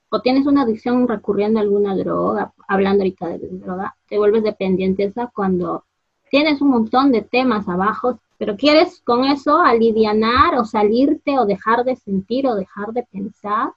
o 0.10 0.22
tienes 0.22 0.48
una 0.48 0.64
adicción 0.64 1.08
recurriendo 1.08 1.60
a 1.60 1.64
alguna 1.64 1.96
droga, 1.96 2.54
hablando 2.68 3.04
ahorita 3.04 3.28
de 3.28 3.40
droga, 3.40 3.96
te 4.08 4.18
vuelves 4.18 4.44
dependiente 4.44 5.04
esa 5.04 5.28
cuando 5.28 5.86
tienes 6.30 6.62
un 6.62 6.70
montón 6.70 7.12
de 7.12 7.22
temas 7.22 7.68
abajo, 7.68 8.20
pero 8.38 8.56
quieres 8.56 9.02
con 9.02 9.26
eso 9.26 9.62
alivianar 9.62 10.58
o 10.58 10.66
salirte 10.66 11.38
o 11.38 11.46
dejar 11.46 11.84
de 11.84 11.96
sentir 11.96 12.48
o 12.48 12.56
dejar 12.56 12.94
de 12.94 13.04
pensar 13.04 13.74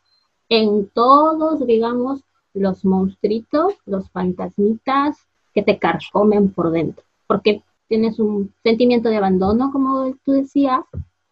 en 0.48 0.88
todos, 0.88 1.66
digamos, 1.66 2.24
los 2.54 2.84
monstruitos, 2.84 3.74
los 3.86 4.10
fantasmitas 4.10 5.16
que 5.54 5.62
te 5.62 5.78
carcomen 5.78 6.52
por 6.52 6.70
dentro, 6.70 7.04
porque 7.26 7.62
tienes 7.92 8.18
un 8.18 8.54
sentimiento 8.62 9.10
de 9.10 9.18
abandono, 9.18 9.70
como 9.70 10.14
tú 10.24 10.32
decías. 10.32 10.80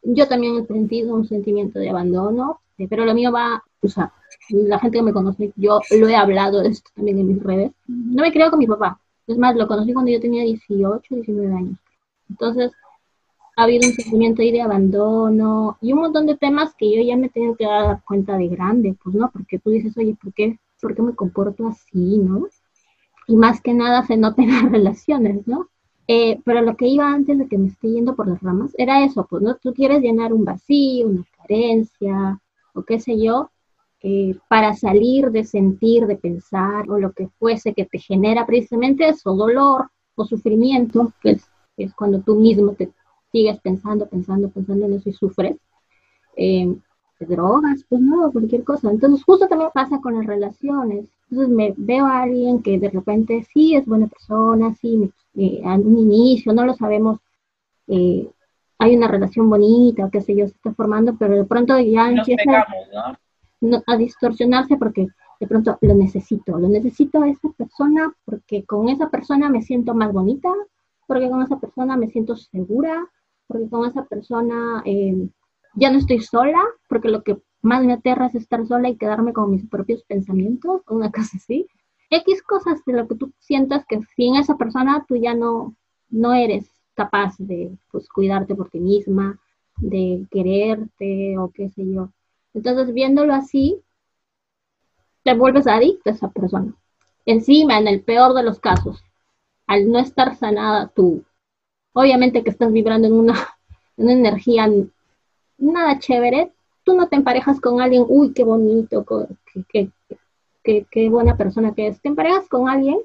Yo 0.03 0.29
también 0.29 0.59
he 0.59 0.67
sentido 0.67 1.15
un 1.15 1.27
sentimiento 1.27 1.79
de 1.79 1.89
abandono, 1.89 2.61
pero 2.91 3.07
lo 3.07 3.15
mío 3.15 3.33
va, 3.33 3.65
o 3.81 3.89
sea, 3.89 4.13
la 4.51 4.79
gente 4.79 4.99
que 4.99 5.03
me 5.03 5.15
conoce, 5.15 5.55
yo 5.57 5.81
lo 5.99 6.07
he 6.07 6.15
hablado 6.15 6.61
de 6.61 6.69
esto 6.69 6.91
también 6.95 7.19
en 7.19 7.29
mis 7.29 7.43
redes. 7.43 7.73
No 7.87 8.21
me 8.21 8.31
creo 8.31 8.51
con 8.51 8.59
mi 8.59 8.67
papá. 8.67 9.01
Es 9.27 9.39
más, 9.39 9.57
lo 9.57 9.67
conocí 9.67 9.95
cuando 9.95 10.11
yo 10.11 10.21
tenía 10.21 10.43
18, 10.43 11.15
19 11.15 11.55
años. 11.55 11.79
Entonces, 12.29 12.73
ha 13.57 13.63
habido 13.63 13.89
un 13.89 13.95
sentimiento 13.95 14.43
ahí 14.43 14.53
de 14.53 14.61
abandono 14.61 15.79
y 15.81 15.95
un 15.95 16.01
montón 16.01 16.27
de 16.27 16.37
temas 16.37 16.75
que 16.75 16.95
yo 16.95 17.03
ya 17.03 17.17
me 17.17 17.29
he 17.29 17.31
tenido 17.31 17.57
que 17.57 17.65
dar 17.65 18.03
cuenta 18.05 18.37
de 18.37 18.49
grande, 18.49 18.95
pues 19.03 19.15
no, 19.15 19.31
porque 19.31 19.59
tú 19.59 19.71
dices, 19.71 19.97
oye, 19.97 20.15
¿por 20.23 20.35
qué, 20.35 20.59
¿por 20.79 20.95
qué 20.95 21.01
me 21.01 21.15
comporto 21.15 21.69
así, 21.69 22.19
no? 22.19 22.49
Y 23.27 23.37
más 23.37 23.63
que 23.63 23.73
nada 23.73 24.05
se 24.05 24.19
nota 24.19 24.43
en 24.43 24.51
las 24.51 24.63
relaciones, 24.71 25.47
¿no? 25.47 25.71
Eh, 26.13 26.41
pero 26.45 26.61
lo 26.63 26.77
que 26.77 26.89
iba 26.89 27.07
antes 27.09 27.39
de 27.39 27.47
que 27.47 27.57
me 27.57 27.69
esté 27.69 27.89
yendo 27.89 28.17
por 28.17 28.27
las 28.27 28.43
ramas 28.43 28.73
era 28.77 29.05
eso, 29.05 29.29
pues, 29.31 29.43
¿no? 29.43 29.55
Tú 29.59 29.73
quieres 29.73 30.03
llenar 30.03 30.33
un 30.33 30.45
vacío, 30.45 31.07
una 31.07 31.25
carencia, 31.37 32.41
o 32.75 32.83
qué 32.83 32.99
sé 32.99 33.17
yo, 33.23 33.51
eh, 34.03 34.37
para 34.49 34.75
salir 34.75 35.31
de 35.31 35.45
sentir, 35.45 36.09
de 36.09 36.17
pensar 36.17 36.91
o 36.91 36.99
lo 36.99 37.13
que 37.13 37.29
fuese 37.39 37.75
que 37.75 37.85
te 37.85 38.01
genera 38.01 38.45
precisamente 38.45 39.09
eso, 39.09 39.37
dolor 39.37 39.89
o 40.17 40.25
sufrimiento, 40.25 41.13
que 41.23 41.39
es, 41.77 41.95
cuando 41.95 42.21
tú 42.21 42.35
mismo 42.35 42.73
te 42.73 42.91
sigues 43.31 43.61
pensando, 43.61 44.09
pensando, 44.09 44.49
pensando 44.51 44.87
en 44.87 44.95
eso 44.95 45.11
y 45.11 45.13
sufres. 45.13 45.59
Eh, 46.37 46.75
drogas, 47.21 47.85
pues 47.89 48.01
no, 48.01 48.33
cualquier 48.33 48.65
cosa. 48.65 48.91
Entonces 48.91 49.25
justo 49.25 49.47
también 49.47 49.71
pasa 49.73 50.01
con 50.01 50.15
las 50.15 50.27
relaciones. 50.27 51.05
Entonces 51.31 51.55
me 51.55 51.75
veo 51.77 52.07
a 52.07 52.23
alguien 52.23 52.63
que 52.63 52.79
de 52.79 52.91
repente 52.91 53.47
sí 53.53 53.77
es 53.77 53.87
buena 53.87 54.09
persona, 54.09 54.75
sí, 54.75 55.11
eh, 55.43 55.63
a 55.65 55.75
un 55.75 55.99
inicio 55.99 56.53
no 56.53 56.65
lo 56.65 56.75
sabemos, 56.75 57.19
hay 57.89 58.97
una 58.97 59.09
relación 59.09 59.51
bonita, 59.51 60.07
o 60.07 60.11
qué 60.11 60.21
sé 60.21 60.37
yo, 60.37 60.47
se 60.47 60.55
está 60.55 60.73
formando, 60.73 61.17
pero 61.19 61.35
de 61.35 61.45
pronto 61.45 61.79
ya 61.81 62.09
empieza 62.11 62.65
a 63.87 63.97
distorsionarse 63.97 64.77
porque 64.77 65.09
de 65.41 65.47
pronto 65.47 65.79
lo 65.81 65.95
necesito, 65.95 66.59
lo 66.59 66.69
necesito 66.69 67.23
a 67.23 67.29
esa 67.29 67.49
persona 67.51 68.15
porque 68.25 68.65
con 68.65 68.89
esa 68.89 69.09
persona 69.09 69.49
me 69.49 69.63
siento 69.63 69.95
más 69.95 70.13
bonita, 70.13 70.51
porque 71.07 71.29
con 71.29 71.43
esa 71.43 71.59
persona 71.59 71.97
me 71.97 72.09
siento 72.11 72.37
segura, 72.37 73.07
porque 73.47 73.69
con 73.69 73.89
esa 73.89 74.05
persona 74.05 74.83
eh, 74.85 75.29
ya 75.75 75.91
no 75.91 75.99
estoy 75.99 76.21
sola, 76.21 76.63
porque 76.89 77.09
lo 77.09 77.23
que 77.23 77.39
más 77.63 77.85
me 77.85 77.95
aterra 77.95 78.27
es 78.27 78.35
estar 78.35 78.67
sola 78.67 78.89
y 78.89 78.97
quedarme 78.97 79.33
con 79.33 79.51
mis 79.51 79.67
propios 79.67 80.03
pensamientos, 80.05 80.83
una 80.89 81.11
cosa 81.11 81.37
así. 81.37 81.67
X 82.11 82.43
cosas 82.43 82.85
de 82.85 82.93
lo 82.93 83.09
que 83.09 83.15
tú 83.15 83.33
sientas 83.39 83.87
que 83.87 84.01
sin 84.17 84.37
esa 84.37 84.57
persona 84.57 85.05
tú 85.09 85.17
ya 85.17 85.35
no, 85.35 85.75
no 86.09 86.35
eres 86.35 86.69
capaz 86.95 87.37
de 87.39 87.71
pues, 87.91 88.09
cuidarte 88.09 88.55
por 88.55 88.69
ti 88.69 88.81
misma, 88.81 89.39
de 89.77 90.27
quererte 90.31 91.39
o 91.39 91.51
qué 91.51 91.71
sé 91.71 91.85
yo. 91.87 92.11
Entonces, 92.53 92.93
viéndolo 92.93 93.33
así, 93.33 93.81
te 95.23 95.35
vuelves 95.35 95.67
adicto 95.67 96.11
a 96.11 96.13
esa 96.13 96.29
persona. 96.29 96.75
Encima, 97.27 97.79
en 97.79 97.89
el 97.89 98.03
peor 98.03 98.35
de 98.35 98.43
los 98.43 98.59
casos, 98.59 99.03
al 99.67 99.91
no 99.91 99.99
estar 99.99 100.37
sanada 100.37 100.89
tú, 100.89 101.25
obviamente 101.93 102.43
que 102.43 102.51
estás 102.51 102.73
vibrando 102.73 103.07
en 103.07 103.15
una, 103.15 103.35
una 103.97 104.13
energía 104.13 104.69
nada 105.59 105.99
chévere, 105.99 106.53
tú 106.85 106.95
no 106.95 107.09
te 107.09 107.17
emparejas 107.17 107.61
con 107.61 107.81
alguien, 107.81 108.05
uy, 108.09 108.33
qué 108.33 108.43
bonito, 108.43 109.05
qué, 109.69 109.91
qué 110.63 111.09
buena 111.11 111.37
persona 111.37 111.75
que 111.75 111.89
es. 111.89 112.01
Te 112.01 112.09
emparejas 112.09 112.49
con 112.49 112.69
alguien 112.69 112.99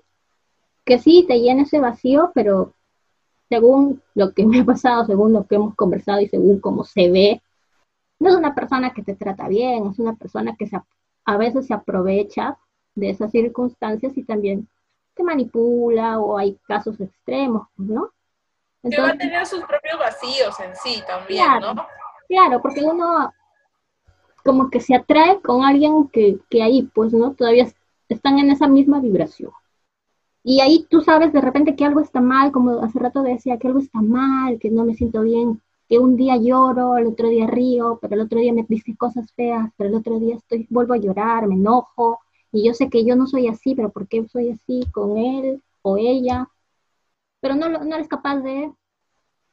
que 0.86 1.00
sí 1.00 1.26
te 1.28 1.40
llena 1.40 1.64
ese 1.64 1.80
vacío, 1.80 2.32
pero 2.34 2.74
según 3.50 4.02
lo 4.14 4.34
que 4.34 4.46
me 4.46 4.62
ha 4.62 4.66
pasado, 4.66 5.06
según 5.06 5.34
lo 5.34 5.46
que 5.48 5.56
hemos 5.56 5.76
conversado 5.76 6.22
y 6.22 6.28
según 6.28 6.60
cómo 6.60 6.84
se 6.84 7.10
ve, 7.12 7.42
no 8.20 8.30
es 8.30 8.36
una 8.36 8.56
persona 8.56 8.94
que 8.94 9.04
te 9.04 9.16
trata 9.16 9.48
bien, 9.48 9.88
es 9.88 10.00
una 10.00 10.16
persona 10.16 10.56
que 10.58 10.68
se, 10.68 10.80
a 11.26 11.38
veces 11.38 11.68
se 11.68 11.74
aprovecha 11.74 12.58
de 12.96 13.10
esas 13.10 13.32
circunstancias 13.32 14.18
y 14.18 14.24
también 14.24 14.70
te 15.16 15.24
manipula 15.24 16.20
o 16.20 16.38
hay 16.38 16.58
casos 16.68 17.00
extremos, 17.02 17.68
¿no? 17.76 18.12
que 18.90 19.02
va 19.02 19.10
a 19.10 19.18
tener 19.18 19.46
sus 19.48 19.64
propios 19.64 19.98
vacíos 19.98 20.60
en 20.60 20.76
sí 20.76 21.02
también, 21.08 21.48
¿no? 21.60 21.88
Claro, 22.28 22.62
porque 22.62 22.82
uno 22.82 23.34
como 24.46 24.70
que 24.70 24.80
se 24.80 24.96
atrae 24.96 25.42
con 25.42 25.64
alguien 25.66 26.08
que, 26.10 26.40
que 26.50 26.62
ahí, 26.62 26.84
pues, 26.94 27.14
¿no? 27.14 27.34
Todavía 27.34 27.68
están 28.10 28.38
en 28.40 28.52
esa 28.52 28.68
misma 28.68 29.00
vibración. 29.00 29.52
Y 30.44 30.62
ahí 30.62 30.86
tú 30.90 31.02
sabes 31.02 31.34
de 31.34 31.42
repente 31.42 31.75
que 31.75 31.86
algo 31.86 32.02
está 32.02 32.22
mal, 32.22 32.52
como 32.52 32.82
hace 32.84 33.00
rato 33.00 33.24
decía, 33.24 33.58
que 33.58 33.68
algo 33.68 33.80
está 33.80 34.02
mal, 34.02 34.60
que 34.60 34.70
no 34.70 34.86
me 34.86 34.94
siento 34.94 35.24
bien, 35.24 35.62
que 35.90 35.98
un 35.98 36.16
día 36.16 36.38
lloro, 36.38 36.98
el 36.98 37.08
otro 37.08 37.30
día 37.30 37.48
río, 37.48 37.98
pero 38.00 38.14
el 38.14 38.22
otro 38.22 38.40
día 38.40 38.54
me 38.54 38.66
dice 38.70 38.96
cosas 38.96 39.32
feas, 39.34 39.72
pero 39.78 39.90
el 39.90 39.96
otro 39.96 40.20
día 40.20 40.36
estoy, 40.36 40.68
vuelvo 40.70 40.94
a 40.94 40.98
llorar, 40.98 41.48
me 41.48 41.56
enojo, 41.56 42.20
y 42.52 42.68
yo 42.68 42.75
sé 42.75 42.90
que 42.90 43.04
yo 43.04 43.16
no 43.16 43.25
soy 43.25 43.48
así, 43.48 43.74
pero 43.74 43.90
¿por 43.90 44.08
qué 44.08 44.28
soy 44.28 44.52
así 44.52 44.86
con 44.92 45.18
él 45.18 45.64
o 45.82 45.98
ella? 45.98 46.48
Pero 47.42 47.56
no, 47.56 47.68
no 47.70 47.96
eres 47.96 48.08
capaz 48.08 48.38
de 48.42 48.72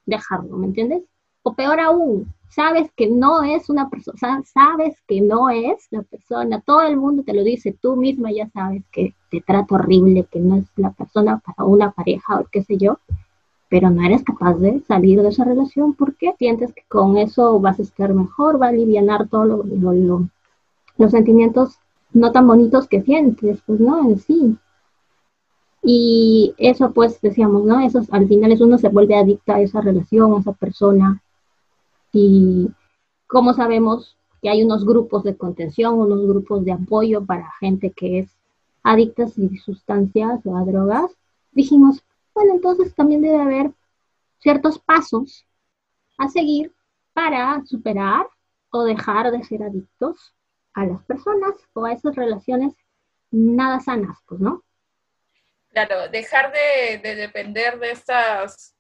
dejarlo, 0.05 0.59
¿me 0.59 0.67
entiendes? 0.67 1.03
O 1.43 1.55
peor 1.55 1.81
aún, 1.81 2.33
sabes 2.55 2.91
que 2.97 3.09
no 3.09 3.43
es 3.43 3.71
una 3.71 3.89
persona, 3.89 4.43
sabes 4.45 4.97
que 5.09 5.21
no 5.23 5.49
es 5.49 5.87
la 5.91 6.03
persona, 6.03 6.61
todo 6.61 6.83
el 6.83 6.97
mundo 6.99 7.23
te 7.23 7.33
lo 7.33 7.43
dice, 7.43 7.77
tú 7.81 7.97
misma 7.97 8.31
ya 8.31 8.49
sabes 8.51 8.83
que 8.93 9.15
te 9.31 9.41
trata 9.41 9.75
horrible, 9.75 10.27
que 10.31 10.39
no 10.39 10.57
es 10.57 10.67
la 10.77 10.91
persona 10.91 11.39
para 11.39 11.67
una 11.67 11.91
pareja 11.93 12.41
o 12.41 12.45
qué 12.53 12.63
sé 12.63 12.77
yo, 12.77 12.99
pero 13.71 13.89
no 13.89 14.03
eres 14.03 14.23
capaz 14.23 14.55
de 14.57 14.81
salir 14.81 15.23
de 15.23 15.31
esa 15.31 15.45
relación 15.45 15.95
porque 15.95 16.35
sientes 16.39 16.75
que 16.75 16.83
con 16.89 17.17
eso 17.17 17.59
vas 17.59 17.79
a 17.79 17.83
estar 17.83 18.13
mejor, 18.13 18.61
va 18.61 18.67
a 18.67 18.69
aliviar 18.69 19.29
todos 19.29 19.65
los 20.99 21.11
sentimientos 21.11 21.79
no 22.13 22.33
tan 22.33 22.47
bonitos 22.47 22.87
que 22.87 23.01
sientes, 23.01 23.63
pues 23.65 23.81
no, 23.81 24.11
en 24.11 24.19
sí. 24.19 24.59
Y 25.83 26.55
eso 26.59 26.93
pues 26.93 27.19
decíamos, 27.23 27.65
¿no? 27.65 27.81
Eso 27.81 28.03
al 28.11 28.29
final 28.29 28.53
es 28.53 28.61
uno 28.61 28.77
se 28.77 28.91
vuelve 28.91 29.17
adicta 29.17 29.55
a 29.55 29.61
esa 29.63 29.81
relación, 29.81 30.35
a 30.35 30.41
esa 30.41 30.53
persona, 30.53 31.22
y 32.13 32.69
cómo 33.27 33.55
sabemos 33.55 34.17
que 34.41 34.51
hay 34.51 34.63
unos 34.63 34.85
grupos 34.85 35.25
de 35.25 35.37
contención, 35.37 35.95
unos 35.95 36.27
grupos 36.27 36.65
de 36.65 36.73
apoyo 36.73 37.25
para 37.25 37.53
gente 37.61 37.93
que 37.93 38.21
es 38.21 38.37
adicta 38.83 39.25
a 39.25 39.29
sustancias 39.65 40.41
o 40.45 40.57
a 40.57 40.65
drogas, 40.65 41.11
dijimos, 41.53 42.03
bueno, 42.35 42.55
entonces 42.55 42.95
también 42.95 43.23
debe 43.23 43.41
haber 43.41 43.71
ciertos 44.41 44.79
pasos 44.79 45.47
a 46.19 46.29
seguir 46.29 46.73
para 47.13 47.65
superar 47.65 48.27
o 48.71 48.85
dejar 48.85 49.31
de 49.31 49.45
ser 49.45 49.63
adictos 49.63 50.35
a 50.75 50.87
las 50.87 51.03
personas 51.05 51.53
o 51.75 51.85
a 51.85 51.93
esas 51.93 52.17
relaciones 52.17 52.75
nada 53.31 53.81
sanas, 53.81 54.19
pues, 54.27 54.41
¿no? 54.41 54.63
Claro, 55.69 56.09
dejar 56.11 56.53
de, 56.53 56.99
de 56.99 57.15
depender 57.15 57.79
de 57.79 57.93
estas 57.93 58.75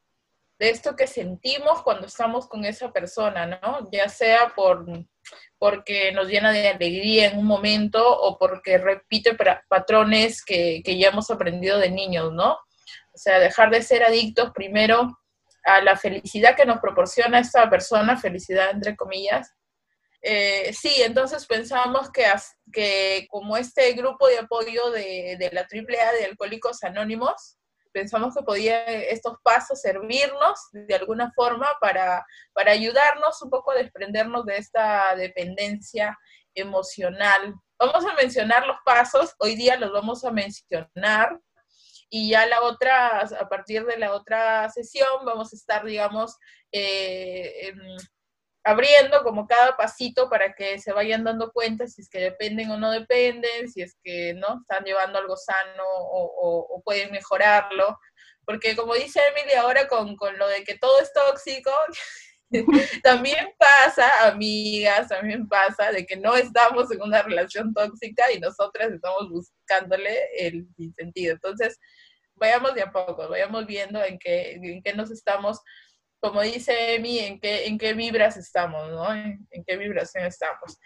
de 0.62 0.70
esto 0.70 0.94
que 0.94 1.08
sentimos 1.08 1.82
cuando 1.82 2.06
estamos 2.06 2.46
con 2.46 2.64
esa 2.64 2.92
persona, 2.92 3.46
¿no? 3.46 3.90
Ya 3.90 4.08
sea 4.08 4.52
por, 4.54 4.86
porque 5.58 6.12
nos 6.12 6.28
llena 6.28 6.52
de 6.52 6.68
alegría 6.68 7.26
en 7.26 7.38
un 7.40 7.46
momento 7.46 8.00
o 8.08 8.38
porque 8.38 8.78
repite 8.78 9.36
patrones 9.68 10.44
que, 10.44 10.80
que 10.84 10.96
ya 10.96 11.08
hemos 11.08 11.32
aprendido 11.32 11.80
de 11.80 11.90
niños, 11.90 12.32
¿no? 12.32 12.52
O 12.52 13.18
sea, 13.18 13.40
dejar 13.40 13.70
de 13.70 13.82
ser 13.82 14.04
adictos 14.04 14.52
primero 14.54 15.18
a 15.64 15.80
la 15.80 15.96
felicidad 15.96 16.54
que 16.54 16.64
nos 16.64 16.78
proporciona 16.78 17.40
esta 17.40 17.68
persona, 17.68 18.16
felicidad 18.16 18.70
entre 18.70 18.94
comillas. 18.94 19.52
Eh, 20.22 20.72
sí, 20.72 20.94
entonces 21.02 21.44
pensamos 21.46 22.08
que, 22.12 22.24
que 22.72 23.26
como 23.28 23.56
este 23.56 23.92
grupo 23.94 24.28
de 24.28 24.38
apoyo 24.38 24.92
de, 24.92 25.36
de 25.40 25.50
la 25.52 25.62
AAA 25.62 26.12
de 26.12 26.24
Alcohólicos 26.26 26.84
Anónimos, 26.84 27.58
pensamos 27.92 28.34
que 28.34 28.42
podía 28.42 28.84
estos 28.84 29.36
pasos 29.42 29.80
servirnos 29.80 30.58
de 30.72 30.94
alguna 30.94 31.32
forma 31.32 31.68
para, 31.80 32.24
para 32.52 32.72
ayudarnos 32.72 33.40
un 33.42 33.50
poco 33.50 33.72
a 33.72 33.76
desprendernos 33.76 34.44
de 34.46 34.56
esta 34.56 35.14
dependencia 35.16 36.18
emocional. 36.54 37.54
Vamos 37.78 38.04
a 38.04 38.14
mencionar 38.14 38.66
los 38.66 38.76
pasos, 38.84 39.34
hoy 39.38 39.56
día 39.56 39.76
los 39.76 39.92
vamos 39.92 40.24
a 40.24 40.30
mencionar 40.30 41.38
y 42.14 42.30
ya 42.30 42.46
la 42.46 42.62
otra, 42.62 43.20
a 43.20 43.48
partir 43.48 43.86
de 43.86 43.96
la 43.96 44.12
otra 44.12 44.68
sesión 44.68 45.24
vamos 45.24 45.52
a 45.52 45.56
estar, 45.56 45.84
digamos, 45.84 46.36
eh, 46.70 47.72
abriendo 48.64 49.22
como 49.22 49.46
cada 49.46 49.76
pasito 49.76 50.28
para 50.30 50.54
que 50.54 50.78
se 50.78 50.92
vayan 50.92 51.24
dando 51.24 51.52
cuenta 51.52 51.86
si 51.86 52.02
es 52.02 52.08
que 52.08 52.20
dependen 52.20 52.70
o 52.70 52.78
no 52.78 52.92
dependen, 52.92 53.68
si 53.68 53.82
es 53.82 53.96
que 54.02 54.34
no 54.34 54.60
están 54.60 54.84
llevando 54.84 55.18
algo 55.18 55.36
sano 55.36 55.84
o, 55.86 56.80
pueden 56.84 57.10
mejorarlo. 57.10 57.98
Porque 58.44 58.74
como 58.76 58.94
dice 58.94 59.20
Emily 59.30 59.54
ahora 59.54 59.86
con, 59.88 60.16
con 60.16 60.36
lo 60.38 60.48
de 60.48 60.64
que 60.64 60.76
todo 60.78 61.00
es 61.00 61.12
tóxico, 61.12 61.70
también 63.02 63.54
pasa, 63.58 64.28
amigas, 64.28 65.08
también 65.08 65.48
pasa 65.48 65.90
de 65.90 66.04
que 66.06 66.16
no 66.16 66.36
estamos 66.36 66.90
en 66.90 67.02
una 67.02 67.22
relación 67.22 67.72
tóxica 67.72 68.30
y 68.32 68.40
nosotras 68.40 68.92
estamos 68.92 69.28
buscándole 69.30 70.18
el 70.38 70.66
sentido. 70.96 71.34
Entonces, 71.34 71.78
vayamos 72.34 72.74
de 72.74 72.82
a 72.82 72.92
poco, 72.92 73.28
vayamos 73.28 73.66
viendo 73.66 74.02
en 74.02 74.18
qué, 74.18 74.52
en 74.52 74.82
qué 74.82 74.92
nos 74.92 75.10
estamos 75.10 75.60
como 76.22 76.40
dice 76.40 76.94
Emi, 76.94 77.18
en 77.18 77.40
qué, 77.40 77.66
en 77.66 77.76
qué 77.76 77.94
vibras 77.94 78.36
estamos, 78.36 78.88
¿no? 78.90 79.12
En, 79.12 79.44
qué 79.66 79.76
vibración 79.76 80.24
estamos. 80.24 80.78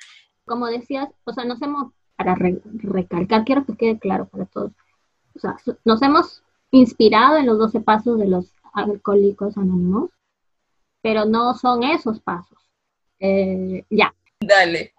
Como 0.46 0.66
decías, 0.66 1.08
o 1.24 1.32
sea, 1.32 1.44
nos 1.44 1.60
hemos, 1.60 1.92
para 2.16 2.34
recalcar, 2.34 3.44
quiero 3.44 3.66
que 3.66 3.76
quede 3.76 3.98
claro 3.98 4.26
para 4.28 4.46
todos, 4.46 4.72
o 5.34 5.38
sea, 5.38 5.56
nos 5.84 6.00
hemos 6.00 6.42
inspirado 6.70 7.36
en 7.36 7.44
los 7.44 7.58
12 7.58 7.80
pasos 7.80 8.18
de 8.18 8.28
los 8.28 8.50
alcohólicos 8.72 9.58
anónimos, 9.58 10.10
pero 11.02 11.26
no 11.26 11.52
son 11.52 11.82
esos 11.82 12.18
pasos. 12.20 12.58
Eh, 13.18 13.84
ya. 13.90 14.14
Dale. 14.40 14.94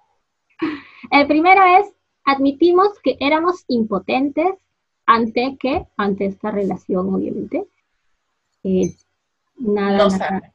El 1.10 1.26
primero 1.26 1.64
es, 1.80 1.92
admitimos 2.24 2.90
que 3.04 3.18
éramos 3.20 3.66
impotentes 3.68 4.54
ante 5.08 5.58
que, 5.60 5.88
ante 5.98 6.28
esta 6.28 6.52
relación, 6.52 7.12
obviamente. 7.12 7.68
Eh, 8.64 8.94
nada, 9.58 10.54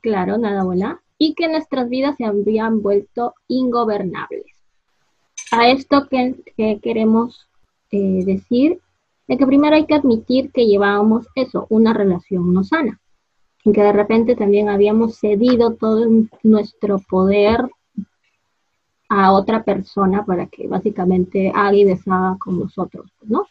claro, 0.00 0.38
nada 0.38 0.64
buena, 0.64 1.00
y 1.18 1.34
que 1.34 1.48
nuestras 1.48 1.88
vidas 1.88 2.16
se 2.16 2.24
habían 2.24 2.82
vuelto 2.82 3.34
ingobernables. 3.48 4.46
A 5.50 5.68
esto 5.68 6.06
que, 6.08 6.36
queremos 6.82 7.48
eh, 7.90 8.22
decir, 8.24 8.80
de 9.26 9.36
que 9.36 9.46
primero 9.46 9.76
hay 9.76 9.86
que 9.86 9.94
admitir 9.94 10.50
que 10.52 10.66
llevábamos 10.66 11.26
eso, 11.34 11.66
una 11.70 11.92
relación 11.92 12.52
no 12.52 12.64
sana, 12.64 13.00
y 13.64 13.72
que 13.72 13.82
de 13.82 13.92
repente 13.92 14.36
también 14.36 14.68
habíamos 14.68 15.18
cedido 15.18 15.74
todo 15.74 16.06
nuestro 16.42 16.98
poder 16.98 17.68
a 19.08 19.32
otra 19.32 19.64
persona 19.64 20.24
para 20.24 20.46
que 20.46 20.68
básicamente 20.68 21.50
haga 21.54 21.74
y 21.74 21.84
deshaga 21.84 22.36
con 22.38 22.58
nosotros, 22.60 23.10
¿no? 23.22 23.46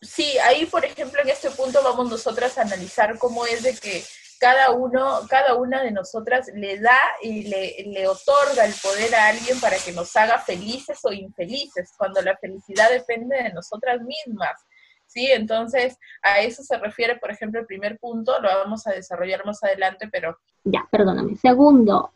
Sí, 0.00 0.38
ahí 0.38 0.66
por 0.66 0.84
ejemplo 0.84 1.20
en 1.22 1.28
este 1.28 1.50
punto 1.50 1.80
vamos 1.82 2.10
nosotras 2.10 2.58
a 2.58 2.62
analizar 2.62 3.18
cómo 3.18 3.46
es 3.46 3.62
de 3.62 3.74
que 3.76 4.02
cada 4.38 4.70
uno, 4.70 5.20
cada 5.28 5.56
una 5.56 5.82
de 5.82 5.90
nosotras 5.90 6.50
le 6.54 6.78
da 6.78 6.98
y 7.22 7.48
le, 7.48 8.06
otorga 8.08 8.64
el 8.64 8.74
poder 8.82 9.14
a 9.14 9.28
alguien 9.28 9.60
para 9.60 9.76
que 9.84 9.92
nos 9.92 10.14
haga 10.16 10.38
felices 10.38 11.00
o 11.04 11.12
infelices, 11.12 11.92
cuando 11.96 12.22
la 12.22 12.36
felicidad 12.36 12.90
depende 12.90 13.36
de 13.36 13.52
nosotras 13.52 14.00
mismas. 14.02 14.64
¿Sí? 15.06 15.26
Entonces, 15.26 15.98
a 16.22 16.40
eso 16.40 16.62
se 16.62 16.76
refiere, 16.76 17.16
por 17.16 17.30
ejemplo, 17.30 17.60
el 17.60 17.66
primer 17.66 17.98
punto, 17.98 18.38
lo 18.42 18.48
vamos 18.48 18.86
a 18.86 18.90
desarrollar 18.90 19.44
más 19.44 19.64
adelante, 19.64 20.06
pero... 20.12 20.36
Ya, 20.64 20.86
perdóname. 20.90 21.34
Segundo, 21.36 22.10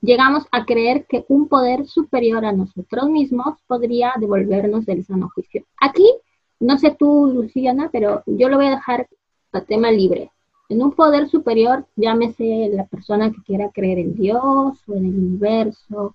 llegamos 0.00 0.44
a 0.50 0.64
creer 0.64 1.06
que 1.06 1.24
un 1.28 1.48
poder 1.48 1.86
superior 1.86 2.44
a 2.44 2.50
nosotros 2.50 3.08
mismos 3.08 3.62
podría 3.68 4.14
devolvernos 4.18 4.84
del 4.84 5.06
sano 5.06 5.30
juicio. 5.32 5.64
Aquí 5.80 6.12
no 6.60 6.78
sé 6.78 6.94
tú, 6.98 7.30
Luciana, 7.32 7.88
pero 7.92 8.22
yo 8.26 8.48
lo 8.48 8.56
voy 8.56 8.66
a 8.66 8.76
dejar 8.76 9.08
a 9.52 9.60
tema 9.62 9.90
libre. 9.90 10.30
En 10.68 10.82
un 10.82 10.92
poder 10.92 11.28
superior, 11.28 11.86
llámese 11.96 12.70
la 12.72 12.86
persona 12.86 13.30
que 13.30 13.42
quiera 13.42 13.70
creer 13.72 13.98
en 13.98 14.14
Dios 14.14 14.42
o 14.86 14.94
en 14.94 15.06
el 15.06 15.14
universo 15.14 16.14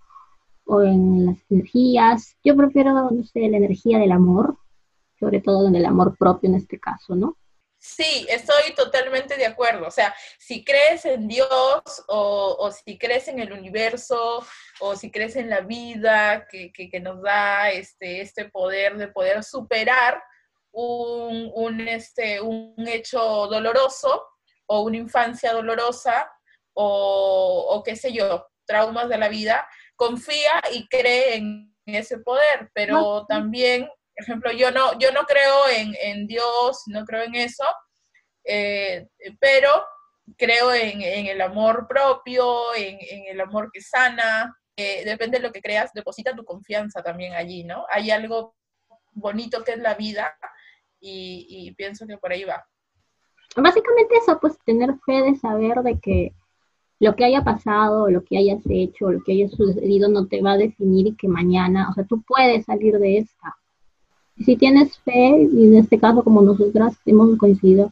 o 0.65 0.81
en 0.81 1.25
las 1.25 1.37
energías. 1.49 2.35
Yo 2.43 2.55
prefiero, 2.55 2.93
no 2.93 3.23
sé, 3.23 3.39
la 3.49 3.57
energía 3.57 3.97
del 3.97 4.11
amor, 4.11 4.57
sobre 5.19 5.41
todo 5.41 5.67
en 5.67 5.75
el 5.75 5.85
amor 5.85 6.15
propio 6.17 6.49
en 6.49 6.55
este 6.55 6.79
caso, 6.79 7.15
¿no? 7.15 7.35
Sí, 7.79 8.25
estoy 8.29 8.73
totalmente 8.75 9.35
de 9.35 9.45
acuerdo. 9.45 9.87
O 9.87 9.91
sea, 9.91 10.15
si 10.39 10.63
crees 10.63 11.03
en 11.03 11.27
Dios 11.27 11.49
o, 12.07 12.71
si 12.71 12.97
crees 12.97 13.27
en 13.27 13.39
el 13.39 13.51
universo 13.51 14.41
o 14.79 14.95
si 14.95 15.11
crees 15.11 15.35
en 15.35 15.49
la 15.49 15.59
vida 15.61 16.47
que, 16.49 16.71
que, 16.71 16.99
nos 17.01 17.21
da 17.21 17.71
este, 17.71 18.21
este 18.21 18.45
poder 18.45 18.95
de 18.97 19.09
poder 19.09 19.43
superar 19.43 20.23
un, 20.73 21.87
este, 21.87 22.41
un 22.41 22.75
hecho 22.87 23.19
doloroso 23.47 24.25
o 24.65 24.81
una 24.81 24.97
infancia 24.97 25.53
dolorosa 25.53 26.29
o, 26.73 27.67
o, 27.69 27.83
qué 27.83 27.95
sé 27.95 28.11
yo, 28.11 28.47
traumas 28.65 29.09
de 29.09 29.17
la 29.17 29.29
vida, 29.29 29.67
confía 29.95 30.61
y 30.71 30.87
cree 30.87 31.35
en 31.35 31.75
ese 31.85 32.17
poder, 32.19 32.71
pero 32.73 33.25
también, 33.27 33.83
por 33.83 34.23
ejemplo, 34.23 34.51
yo 34.51 34.71
no, 34.71 34.97
yo 34.97 35.11
no 35.11 35.23
creo 35.23 35.69
en, 35.69 35.95
en 36.01 36.25
Dios, 36.25 36.83
no 36.87 37.05
creo 37.05 37.23
en 37.23 37.35
eso, 37.35 37.65
eh, 38.45 39.07
pero 39.39 39.69
creo 40.37 40.73
en, 40.73 41.01
en, 41.01 41.27
el 41.27 41.41
amor 41.41 41.87
propio, 41.87 42.73
en, 42.75 42.97
en 42.99 43.25
el 43.27 43.41
amor 43.41 43.69
que 43.71 43.81
sana, 43.81 44.55
eh, 44.75 45.03
depende 45.05 45.37
de 45.37 45.43
lo 45.43 45.51
que 45.51 45.61
creas, 45.61 45.91
deposita 45.93 46.35
tu 46.35 46.43
confianza 46.43 47.03
también 47.03 47.33
allí, 47.33 47.63
¿no? 47.63 47.85
Hay 47.91 48.09
algo 48.09 48.55
bonito 49.11 49.63
que 49.63 49.73
es 49.73 49.79
la 49.79 49.93
vida 49.93 50.35
y, 51.03 51.71
pienso 51.75 52.07
que 52.07 52.17
por 52.17 52.31
ahí 52.31 52.43
va. 52.43 52.63
Básicamente 53.55 54.15
eso, 54.21 54.39
pues 54.39 54.57
tener 54.65 54.95
fe 55.05 55.21
de 55.21 55.35
saber 55.35 55.83
de 55.83 55.99
que 55.99 56.33
lo 56.99 57.15
que 57.15 57.25
haya 57.25 57.43
pasado, 57.43 58.09
lo 58.09 58.23
que 58.23 58.37
hayas 58.37 58.63
hecho, 58.69 59.11
lo 59.11 59.21
que 59.23 59.33
haya 59.33 59.49
sucedido 59.49 60.09
no 60.09 60.27
te 60.27 60.41
va 60.41 60.53
a 60.53 60.57
definir 60.57 61.07
y 61.07 61.15
que 61.15 61.27
mañana, 61.27 61.89
o 61.89 61.93
sea, 61.93 62.05
tú 62.05 62.23
puedes 62.23 62.65
salir 62.65 62.97
de 62.97 63.17
esta. 63.19 63.57
si 64.37 64.55
tienes 64.55 64.97
fe, 64.99 65.47
y 65.51 65.67
en 65.67 65.75
este 65.75 65.99
caso 65.99 66.23
como 66.23 66.41
nosotras 66.41 66.97
hemos 67.05 67.37
coincidido 67.37 67.91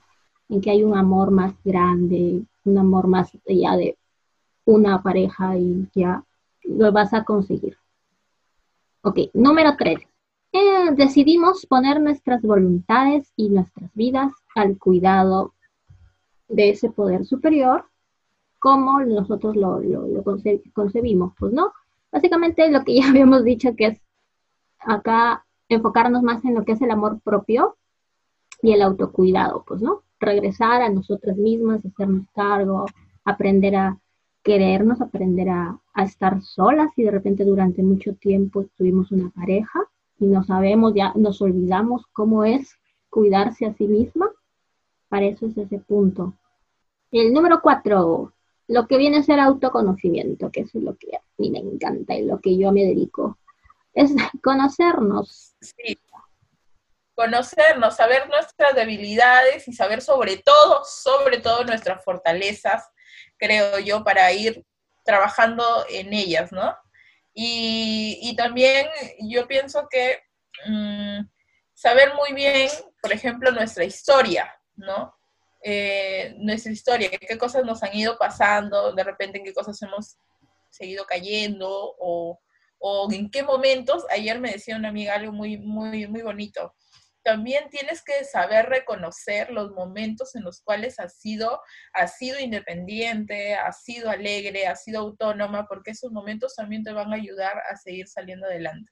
en 0.50 0.62
que 0.62 0.72
hay 0.72 0.84
un 0.84 0.98
amor 0.98 1.32
más 1.32 1.54
grande, 1.64 2.42
un 2.64 2.78
amor 2.78 3.08
más 3.08 3.32
allá 3.48 3.76
de 3.78 3.98
una 4.66 5.02
pareja 5.04 5.58
y 5.58 5.88
ya 5.94 6.24
lo 6.64 6.92
vas 6.92 7.14
a 7.14 7.24
conseguir. 7.24 7.78
Ok, 9.02 9.20
número 9.34 9.76
tres. 9.78 10.00
Decidimos 10.96 11.66
poner 11.66 12.02
nuestras 12.02 12.42
voluntades 12.42 13.32
y 13.36 13.50
nuestras 13.50 13.94
vidas 13.94 14.34
al 14.56 14.78
cuidado 14.78 15.54
de 16.48 16.70
ese 16.70 16.90
poder 16.90 17.26
superior 17.26 17.86
como 18.60 19.00
nosotros 19.00 19.56
lo, 19.56 19.82
concebimos, 20.74 21.34
pues 21.40 21.52
no. 21.52 21.74
Básicamente 22.12 22.70
lo 22.70 22.84
que 22.84 22.96
ya 22.96 23.08
habíamos 23.10 23.44
dicho 23.44 23.76
que 23.76 23.86
es 23.88 24.02
acá 24.80 25.46
enfocarnos 25.70 26.22
más 26.22 26.44
en 26.46 26.54
lo 26.54 26.64
que 26.64 26.74
es 26.74 26.82
el 26.82 26.92
amor 26.92 27.20
propio 27.22 27.78
y 28.62 28.74
el 28.74 28.84
autocuidado, 28.84 29.64
pues 29.66 29.82
no. 29.82 30.04
Regresar 30.20 30.84
a 30.84 30.90
nosotras 30.90 31.38
mismas, 31.38 31.84
hacernos 31.84 32.28
cargo, 32.36 32.86
aprender 33.26 33.76
a 33.76 33.98
querernos, 34.44 35.02
aprender 35.02 35.50
a, 35.50 35.80
a 35.94 36.04
estar 36.04 36.42
solas 36.42 36.90
y 36.98 37.04
de 37.04 37.12
repente 37.12 37.46
durante 37.46 37.82
mucho 37.82 38.14
tiempo 38.14 38.66
tuvimos 38.78 39.12
una 39.12 39.30
pareja 39.30 39.80
y 40.22 40.28
no 40.28 40.44
sabemos, 40.44 40.94
ya 40.96 41.12
nos 41.16 41.42
olvidamos 41.42 42.06
cómo 42.14 42.46
es 42.46 42.78
cuidarse 43.10 43.66
a 43.66 43.74
sí 43.74 43.88
misma. 43.88 44.32
Para 45.10 45.26
eso 45.26 45.48
es 45.48 45.58
ese 45.58 45.80
punto. 45.80 46.36
El 47.12 47.34
número 47.34 47.60
cuatro, 47.62 48.32
lo 48.68 48.88
que 48.88 48.98
viene 48.98 49.18
a 49.18 49.24
ser 49.24 49.40
autoconocimiento, 49.40 50.52
que 50.52 50.62
es 50.62 50.74
lo 50.76 50.96
que 50.96 51.16
a 51.16 51.22
mí 51.38 51.50
me 51.50 51.60
encanta 51.60 52.16
y 52.16 52.26
lo 52.26 52.40
que 52.40 52.58
yo 52.58 52.72
me 52.72 52.86
dedico 52.86 53.38
es 53.94 54.14
conocernos. 54.44 55.56
Sí. 55.60 56.00
Conocernos, 57.16 57.96
saber 57.96 58.30
nuestras 58.30 58.76
debilidades 58.76 59.68
y 59.68 59.74
saber 59.74 60.02
sobre 60.02 60.38
todo, 60.38 60.84
sobre 60.86 61.40
todo 61.40 61.66
nuestras 61.66 62.04
fortalezas, 62.04 62.90
creo 63.38 63.80
yo, 63.80 64.04
para 64.04 64.32
ir 64.32 64.64
trabajando 65.04 65.64
en 65.90 66.14
ellas, 66.14 66.52
¿no? 66.52 66.76
Y, 67.34 68.36
también 68.36 68.88
yo 69.20 69.48
pienso 69.48 69.88
que 69.90 70.20
mm, 70.68 71.22
saber 71.74 72.14
muy 72.16 72.34
bien, 72.34 72.70
por 73.02 73.12
ejemplo, 73.12 73.52
nuestra 73.52 73.84
historia, 73.86 74.54
¿no? 74.76 75.16
Eh, 75.64 76.34
nuestra 76.38 76.72
historia, 76.72 77.10
qué 77.10 77.38
cosas 77.38 77.64
nos 77.64 77.84
han 77.84 77.96
ido 77.96 78.18
pasando, 78.18 78.94
de 78.94 79.04
repente 79.04 79.38
en 79.38 79.44
qué 79.44 79.54
cosas 79.54 79.82
hemos 79.82 80.18
seguido 80.70 81.06
cayendo 81.06 81.96
o, 82.00 82.42
o 82.80 83.12
en 83.12 83.30
qué 83.30 83.44
momentos, 83.44 84.06
ayer 84.10 84.40
me 84.40 84.52
decía 84.52 84.76
una 84.76 84.90
amiga 84.90 85.14
algo 85.14 85.32
muy, 85.32 85.58
muy, 85.58 86.08
muy 86.08 86.22
bonito, 86.24 86.76
también 87.24 87.70
tienes 87.70 88.04
que 88.04 88.24
saber 88.24 88.68
reconocer 88.68 89.52
los 89.52 89.72
momentos 89.72 90.36
en 90.36 90.44
los 90.44 90.62
cuales 90.62 91.00
has 91.00 91.16
sido, 91.20 91.60
has 91.94 92.18
sido 92.18 92.40
independiente, 92.40 93.56
has 93.56 93.84
sido 93.84 94.10
alegre, 94.10 94.68
has 94.68 94.84
sido 94.84 95.02
autónoma, 95.02 95.68
porque 95.68 95.92
esos 95.92 96.12
momentos 96.12 96.56
también 96.56 96.84
te 96.84 96.94
van 96.94 97.12
a 97.12 97.16
ayudar 97.16 97.62
a 97.72 97.76
seguir 97.76 98.08
saliendo 98.08 98.46
adelante. 98.46 98.92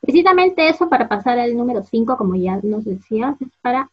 Precisamente 0.00 0.68
eso 0.68 0.88
para 0.88 1.08
pasar 1.08 1.38
al 1.38 1.56
número 1.56 1.82
5, 1.82 2.16
como 2.16 2.34
ya 2.34 2.58
nos 2.62 2.84
decías, 2.84 3.40
es 3.40 3.56
para 3.60 3.90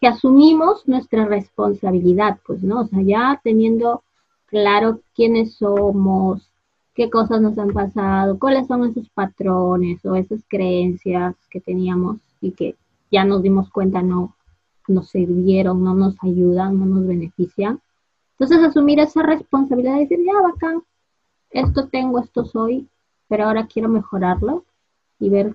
que 0.00 0.08
asumimos 0.08 0.86
nuestra 0.86 1.26
responsabilidad, 1.26 2.38
pues, 2.46 2.62
¿no? 2.62 2.82
O 2.82 2.86
sea, 2.86 3.00
ya 3.02 3.40
teniendo 3.42 4.04
claro 4.46 5.00
quiénes 5.14 5.56
somos, 5.56 6.47
qué 6.98 7.10
cosas 7.10 7.40
nos 7.40 7.56
han 7.56 7.72
pasado, 7.72 8.40
cuáles 8.40 8.66
son 8.66 8.84
esos 8.84 9.08
patrones 9.10 10.04
o 10.04 10.16
esas 10.16 10.40
creencias 10.48 11.36
que 11.48 11.60
teníamos 11.60 12.16
y 12.40 12.50
que 12.50 12.74
ya 13.08 13.24
nos 13.24 13.40
dimos 13.40 13.70
cuenta 13.70 14.02
no 14.02 14.34
nos 14.88 15.10
sirvieron, 15.10 15.84
no 15.84 15.94
nos 15.94 16.16
ayudan, 16.24 16.76
no 16.76 16.86
nos 16.86 17.06
benefician. 17.06 17.80
Entonces 18.32 18.66
asumir 18.66 18.98
esa 18.98 19.22
responsabilidad 19.22 19.94
y 19.94 20.00
decir, 20.00 20.18
ya 20.26 20.40
bacán, 20.40 20.82
esto 21.50 21.86
tengo, 21.86 22.18
esto 22.18 22.44
soy, 22.44 22.88
pero 23.28 23.44
ahora 23.44 23.68
quiero 23.68 23.88
mejorarlo 23.88 24.64
y 25.20 25.30
ver 25.30 25.54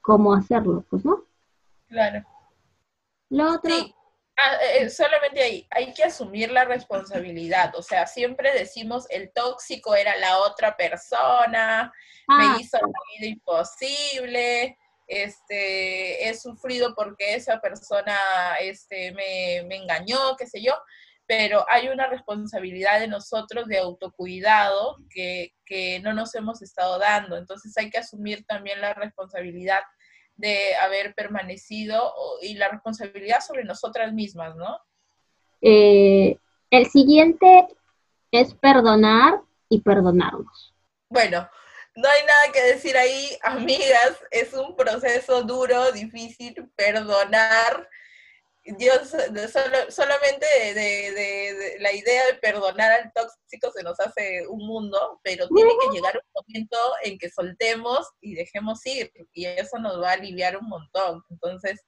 cómo 0.00 0.32
hacerlo, 0.32 0.86
pues, 0.88 1.04
¿no? 1.04 1.18
Claro. 1.88 2.24
Lo 3.28 3.52
otro, 3.52 3.74
solamente 4.90 5.42
ahí, 5.42 5.66
hay 5.70 5.92
que 5.94 6.04
asumir 6.04 6.50
la 6.50 6.64
responsabilidad. 6.64 7.74
O 7.76 7.82
sea, 7.82 8.06
siempre 8.06 8.52
decimos 8.52 9.06
el 9.10 9.32
tóxico 9.32 9.94
era 9.94 10.16
la 10.16 10.38
otra 10.38 10.76
persona, 10.76 11.92
me 12.28 12.44
ah. 12.44 12.56
hizo 12.60 12.78
la 12.78 12.88
vida 13.18 13.32
imposible, 13.32 14.78
este, 15.06 16.28
he 16.28 16.34
sufrido 16.34 16.94
porque 16.94 17.34
esa 17.34 17.60
persona 17.60 18.18
este, 18.60 19.12
me, 19.12 19.62
me 19.66 19.76
engañó, 19.76 20.36
qué 20.36 20.46
sé 20.46 20.62
yo, 20.62 20.74
pero 21.26 21.64
hay 21.68 21.88
una 21.88 22.06
responsabilidad 22.06 23.00
de 23.00 23.08
nosotros 23.08 23.66
de 23.66 23.78
autocuidado 23.78 24.98
que, 25.10 25.54
que 25.64 26.00
no 26.00 26.12
nos 26.12 26.34
hemos 26.34 26.62
estado 26.62 26.98
dando. 26.98 27.36
Entonces 27.36 27.76
hay 27.76 27.90
que 27.90 27.98
asumir 27.98 28.44
también 28.46 28.80
la 28.80 28.94
responsabilidad 28.94 29.80
de 30.36 30.74
haber 30.76 31.14
permanecido 31.14 32.12
y 32.42 32.54
la 32.54 32.68
responsabilidad 32.68 33.40
sobre 33.40 33.64
nosotras 33.64 34.12
mismas, 34.12 34.54
¿no? 34.56 34.78
Eh, 35.60 36.38
el 36.70 36.86
siguiente 36.86 37.68
es 38.30 38.54
perdonar 38.54 39.40
y 39.68 39.80
perdonarnos. 39.80 40.74
Bueno, 41.08 41.48
no 41.94 42.08
hay 42.08 42.20
nada 42.26 42.52
que 42.52 42.62
decir 42.74 42.96
ahí, 42.96 43.38
amigas, 43.42 44.18
es 44.30 44.52
un 44.52 44.76
proceso 44.76 45.42
duro, 45.42 45.92
difícil, 45.92 46.70
perdonar 46.76 47.88
Dios, 48.78 49.14
solamente 49.90 50.46
de, 50.74 51.76
la 51.78 51.92
idea 51.92 52.26
de 52.26 52.34
perdonar 52.34 52.90
al 52.90 53.12
tóxico 53.12 53.70
se 53.70 53.84
nos 53.84 53.98
hace 54.00 54.46
un 54.48 54.66
mundo, 54.66 55.20
pero 55.22 55.46
tiene 55.48 55.70
que 55.80 55.94
llegar 55.94 56.16
un 56.16 56.42
momento 56.42 56.76
en 57.04 57.16
que 57.18 57.30
soltemos 57.30 58.10
y 58.20 58.34
dejemos 58.34 58.84
ir, 58.86 59.12
y 59.32 59.46
eso 59.46 59.78
nos 59.78 60.02
va 60.02 60.10
a 60.10 60.14
aliviar 60.14 60.56
un 60.56 60.68
montón. 60.68 61.22
Entonces, 61.30 61.84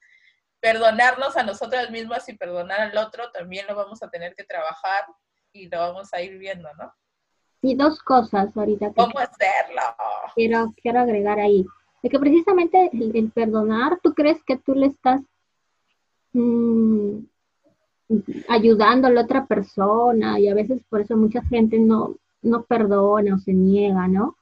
perdonarnos 0.61 1.35
a 1.35 1.43
nosotras 1.43 1.91
mismas 1.91 2.27
y 2.29 2.37
perdonar 2.37 2.79
al 2.79 2.97
otro 2.97 3.29
también 3.31 3.67
lo 3.67 3.75
vamos 3.75 4.01
a 4.01 4.09
tener 4.09 4.33
que 4.35 4.45
trabajar 4.45 5.05
y 5.51 5.67
lo 5.67 5.79
vamos 5.79 6.13
a 6.13 6.21
ir 6.21 6.37
viendo, 6.37 6.69
¿no? 6.75 6.93
Y 7.61 7.75
dos 7.75 7.99
cosas 7.99 8.55
ahorita. 8.55 8.93
¿Cómo 8.93 9.19
hacerlo? 9.19 9.81
Quiero, 10.33 10.73
quiero 10.81 11.01
agregar 11.01 11.39
ahí. 11.39 11.65
De 12.01 12.09
que 12.09 12.19
precisamente 12.19 12.89
el 12.93 13.31
perdonar, 13.33 13.99
¿tú 14.01 14.13
crees 14.13 14.41
que 14.45 14.55
tú 14.57 14.73
le 14.75 14.87
estás 14.87 15.21
Mm, 16.33 17.19
ayudando 18.47 19.07
a 19.07 19.11
la 19.11 19.21
otra 19.21 19.45
persona 19.45 20.39
y 20.39 20.47
a 20.47 20.53
veces 20.53 20.81
por 20.89 21.01
eso 21.01 21.15
mucha 21.15 21.43
gente 21.43 21.79
no, 21.79 22.15
no 22.41 22.63
perdona 22.63 23.35
o 23.35 23.39
se 23.39 23.53
niega, 23.53 24.07
¿no? 24.07 24.35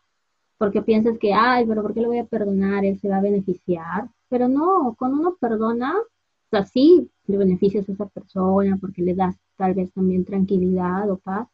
Porque 0.57 0.81
piensas 0.81 1.17
que, 1.19 1.33
ay, 1.33 1.65
pero 1.67 1.81
¿por 1.81 1.93
qué 1.93 2.01
le 2.01 2.07
voy 2.07 2.19
a 2.19 2.25
perdonar? 2.25 2.85
Él 2.85 2.99
se 2.99 3.09
va 3.09 3.17
a 3.17 3.21
beneficiar. 3.21 4.09
Pero 4.29 4.47
no, 4.47 4.95
cuando 4.97 5.19
uno 5.19 5.35
perdona, 5.39 5.93
o 5.97 6.49
sea, 6.49 6.65
sí, 6.65 7.09
le 7.27 7.37
beneficias 7.37 7.87
a 7.89 7.91
esa 7.91 8.05
persona 8.07 8.77
porque 8.79 9.01
le 9.01 9.13
das 9.15 9.35
tal 9.57 9.73
vez 9.73 9.91
también 9.93 10.25
tranquilidad 10.25 11.09
o 11.11 11.17
paz, 11.17 11.47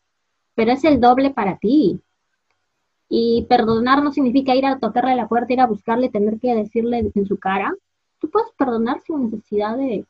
pero 0.55 0.71
es 0.71 0.83
el 0.83 0.99
doble 1.01 1.31
para 1.31 1.57
ti. 1.57 1.99
Y 3.09 3.45
perdonar 3.49 4.03
no 4.03 4.11
significa 4.11 4.55
ir 4.55 4.65
a 4.65 4.79
tocarle 4.79 5.15
la 5.15 5.27
puerta, 5.27 5.53
ir 5.53 5.61
a 5.61 5.67
buscarle, 5.67 6.09
tener 6.09 6.39
que 6.39 6.55
decirle 6.55 7.11
en 7.13 7.25
su 7.25 7.37
cara. 7.37 7.73
Tú 8.19 8.29
puedes 8.29 8.51
perdonar 8.57 9.01
sin 9.01 9.23
necesidad 9.25 9.77
de, 9.77 10.05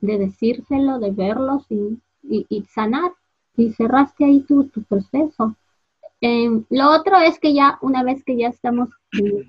de 0.00 0.18
decírselo, 0.18 0.98
de 0.98 1.10
verlo 1.10 1.64
y, 2.22 2.62
sanar. 2.74 3.12
Y 3.56 3.72
cerraste 3.72 4.24
ahí 4.24 4.40
tu, 4.40 4.64
tu 4.68 4.82
proceso. 4.84 5.56
Em, 6.20 6.64
lo 6.70 6.90
otro 6.90 7.16
es 7.18 7.38
que 7.38 7.54
ya 7.54 7.78
una 7.82 8.02
vez 8.02 8.22
que 8.24 8.36
ya 8.36 8.48
estamos 8.48 8.90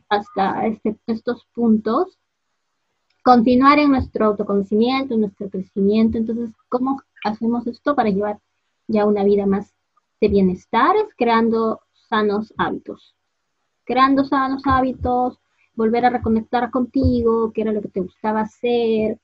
hasta 0.10 0.66
este, 0.68 0.98
estos 1.08 1.46
puntos, 1.54 2.18
continuar 3.24 3.80
en 3.80 3.92
nuestro 3.92 4.28
autoconocimiento, 4.28 5.14
en 5.14 5.22
nuestro 5.22 5.50
crecimiento. 5.50 6.18
Entonces, 6.18 6.52
¿cómo 6.70 7.02
hacemos 7.24 7.68
esto 7.68 7.96
para 7.96 8.10
llevar 8.10 8.40
ya 8.88 9.06
una 9.06 9.24
vida 9.24 9.46
más 9.46 9.74
de 10.20 10.30
bienestar? 10.30 10.96
Es 10.96 11.14
creando 11.16 11.82
sanos 12.10 12.54
hábitos. 12.58 13.16
Creando 13.84 14.24
sanos 14.24 14.64
hábitos, 14.66 15.40
volver 15.76 16.06
a 16.06 16.10
reconectar 16.10 16.72
contigo, 16.72 17.52
qué 17.54 17.62
era 17.62 17.74
lo 17.74 17.82
que 17.82 17.90
te 17.90 18.02
gustaba 18.02 18.42
hacer, 18.42 19.20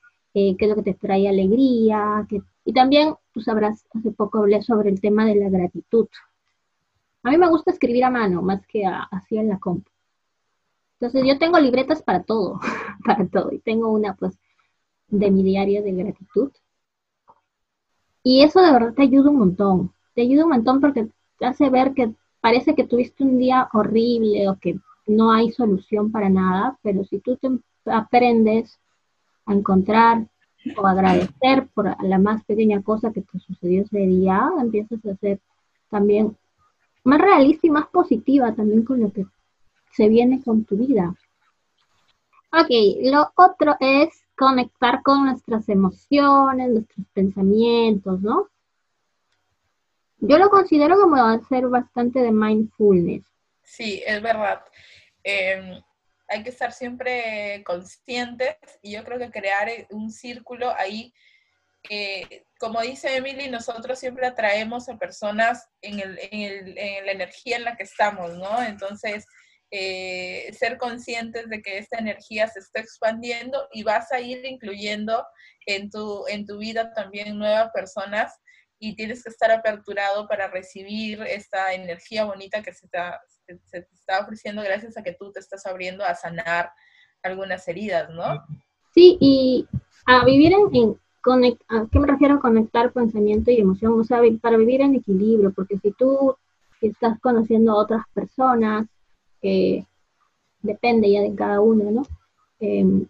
qué 0.58 0.64
es 0.64 0.68
lo 0.68 0.76
que 0.76 0.92
te 0.92 0.94
trae 0.94 1.28
alegría. 1.28 2.26
Y 2.64 2.72
también, 2.72 3.14
tú 3.32 3.40
sabrás, 3.40 3.86
hace 3.94 4.10
poco 4.10 4.38
hablé 4.38 4.62
sobre 4.62 4.90
el 4.90 5.00
tema 5.00 5.24
de 5.24 5.36
la 5.36 5.48
gratitud. 5.48 6.08
A 7.22 7.30
mí 7.30 7.36
me 7.36 7.48
gusta 7.48 7.70
escribir 7.70 8.04
a 8.04 8.10
mano 8.10 8.42
más 8.42 8.66
que 8.66 8.84
así 8.86 9.36
en 9.36 9.48
la 9.48 9.58
compu. 9.58 9.90
Entonces 11.00 11.22
yo 11.26 11.38
tengo 11.38 11.58
libretas 11.58 12.02
para 12.02 12.22
todo, 12.22 12.60
para 13.04 13.26
todo. 13.26 13.52
Y 13.52 13.58
tengo 13.60 13.90
una 13.92 14.14
pues 14.14 14.38
de 15.08 15.30
mi 15.30 15.42
diario 15.42 15.82
de 15.82 15.92
gratitud. 15.92 16.50
Y 18.22 18.42
eso 18.42 18.60
de 18.60 18.72
verdad 18.72 18.94
te 18.94 19.02
ayuda 19.02 19.30
un 19.30 19.38
montón. 19.38 19.92
Te 20.14 20.22
ayuda 20.22 20.44
un 20.44 20.50
montón 20.50 20.80
porque 20.80 21.08
te 21.38 21.46
hace 21.46 21.70
ver 21.70 21.94
que 21.94 22.12
parece 22.40 22.74
que 22.74 22.84
tuviste 22.84 23.24
un 23.24 23.38
día 23.38 23.68
horrible 23.72 24.48
o 24.48 24.58
que 24.58 24.78
no 25.06 25.32
hay 25.32 25.50
solución 25.50 26.12
para 26.12 26.28
nada, 26.28 26.78
pero 26.82 27.04
si 27.04 27.18
tú 27.18 27.36
te 27.36 27.48
aprendes 27.86 28.78
a 29.48 29.52
encontrar 29.54 30.26
o 30.76 30.86
agradecer 30.86 31.68
por 31.74 32.02
la 32.02 32.18
más 32.18 32.44
pequeña 32.44 32.82
cosa 32.82 33.12
que 33.12 33.22
te 33.22 33.38
sucedió 33.38 33.82
ese 33.82 33.98
día, 33.98 34.50
empiezas 34.60 35.04
a 35.06 35.16
ser 35.16 35.40
también 35.90 36.36
más 37.04 37.20
realista 37.20 37.66
y 37.66 37.70
más 37.70 37.86
positiva 37.88 38.54
también 38.54 38.84
con 38.84 39.00
lo 39.00 39.12
que 39.12 39.24
se 39.92 40.08
viene 40.08 40.42
con 40.42 40.64
tu 40.64 40.76
vida. 40.76 41.14
Ok, 42.52 42.68
lo 43.02 43.32
otro 43.36 43.76
es 43.80 44.08
conectar 44.36 45.02
con 45.02 45.24
nuestras 45.24 45.68
emociones, 45.68 46.70
nuestros 46.70 47.06
pensamientos, 47.12 48.20
¿no? 48.20 48.48
Yo 50.20 50.38
lo 50.38 50.50
considero 50.50 50.98
como 51.00 51.16
hacer 51.16 51.68
bastante 51.68 52.20
de 52.20 52.32
mindfulness. 52.32 53.24
Sí, 53.62 54.02
es 54.06 54.20
verdad. 54.20 54.62
Em, 55.22 55.80
hay 56.28 56.42
que 56.42 56.50
estar 56.50 56.72
siempre 56.72 57.62
conscientes 57.64 58.56
y 58.82 58.92
yo 58.92 59.04
creo 59.04 59.18
que 59.18 59.30
crear 59.30 59.68
un 59.90 60.10
círculo 60.10 60.74
ahí, 60.76 61.12
como 62.58 62.82
dice 62.82 63.16
Emily, 63.16 63.48
nosotros 63.48 63.98
siempre 63.98 64.26
atraemos 64.26 64.88
a 64.88 64.98
personas 64.98 65.66
en, 65.80 65.98
la 65.98 67.12
energía 67.12 67.56
en 67.56 67.64
la 67.64 67.76
que 67.76 67.84
estamos, 67.84 68.34
¿no? 68.34 68.62
Entonces, 68.62 69.24
eh, 69.70 70.50
ser 70.58 70.78
conscientes 70.78 71.48
de 71.48 71.60
que 71.62 71.78
esta 71.78 71.98
energía 71.98 72.48
se 72.48 72.60
está 72.60 72.80
expandiendo 72.80 73.68
y 73.72 73.82
vas 73.82 74.12
a 74.12 74.20
ir 74.20 74.44
incluyendo 74.46 75.26
en 75.66 75.90
tu, 75.90 76.26
en 76.28 76.46
tu 76.46 76.58
vida 76.58 76.92
también 76.94 77.38
nuevas 77.38 77.70
personas 77.72 78.34
y 78.78 78.94
tienes 78.94 79.22
que 79.22 79.30
estar 79.30 79.50
aperturado 79.50 80.26
para 80.26 80.48
recibir 80.48 81.22
esta 81.22 81.74
energía 81.74 82.24
bonita 82.24 82.62
que 82.62 82.72
se 82.72 82.86
está, 82.86 83.20
se 83.64 83.82
te 83.82 83.94
está 83.94 84.20
ofreciendo 84.20 84.62
gracias 84.62 84.96
a 84.96 85.02
que 85.02 85.12
tú 85.12 85.32
te 85.32 85.40
estás 85.40 85.64
abriendo 85.66 86.04
a 86.04 86.14
sanar 86.14 86.70
algunas 87.22 87.66
heridas, 87.68 88.10
¿no? 88.10 88.44
Sí, 88.94 89.16
y 89.20 89.66
a 90.06 90.24
vivir 90.24 90.52
en, 90.52 90.96
¿a 91.68 91.86
qué 91.90 91.98
me 91.98 92.06
refiero 92.06 92.34
a 92.34 92.40
conectar 92.40 92.92
pensamiento 92.92 93.50
y 93.50 93.60
emoción? 93.60 93.98
O 94.00 94.04
sea, 94.04 94.20
para 94.40 94.56
vivir 94.56 94.80
en 94.80 94.94
equilibrio, 94.94 95.52
porque 95.52 95.78
si 95.78 95.92
tú 95.92 96.36
estás 96.80 97.18
conociendo 97.20 97.72
a 97.72 97.76
otras 97.82 98.02
personas, 98.14 98.86
depende 100.62 101.10
ya 101.10 101.22
de 101.22 101.34
cada 101.34 101.60
uno, 101.60 101.90
¿no? 101.90 102.02
Em, 102.60 103.06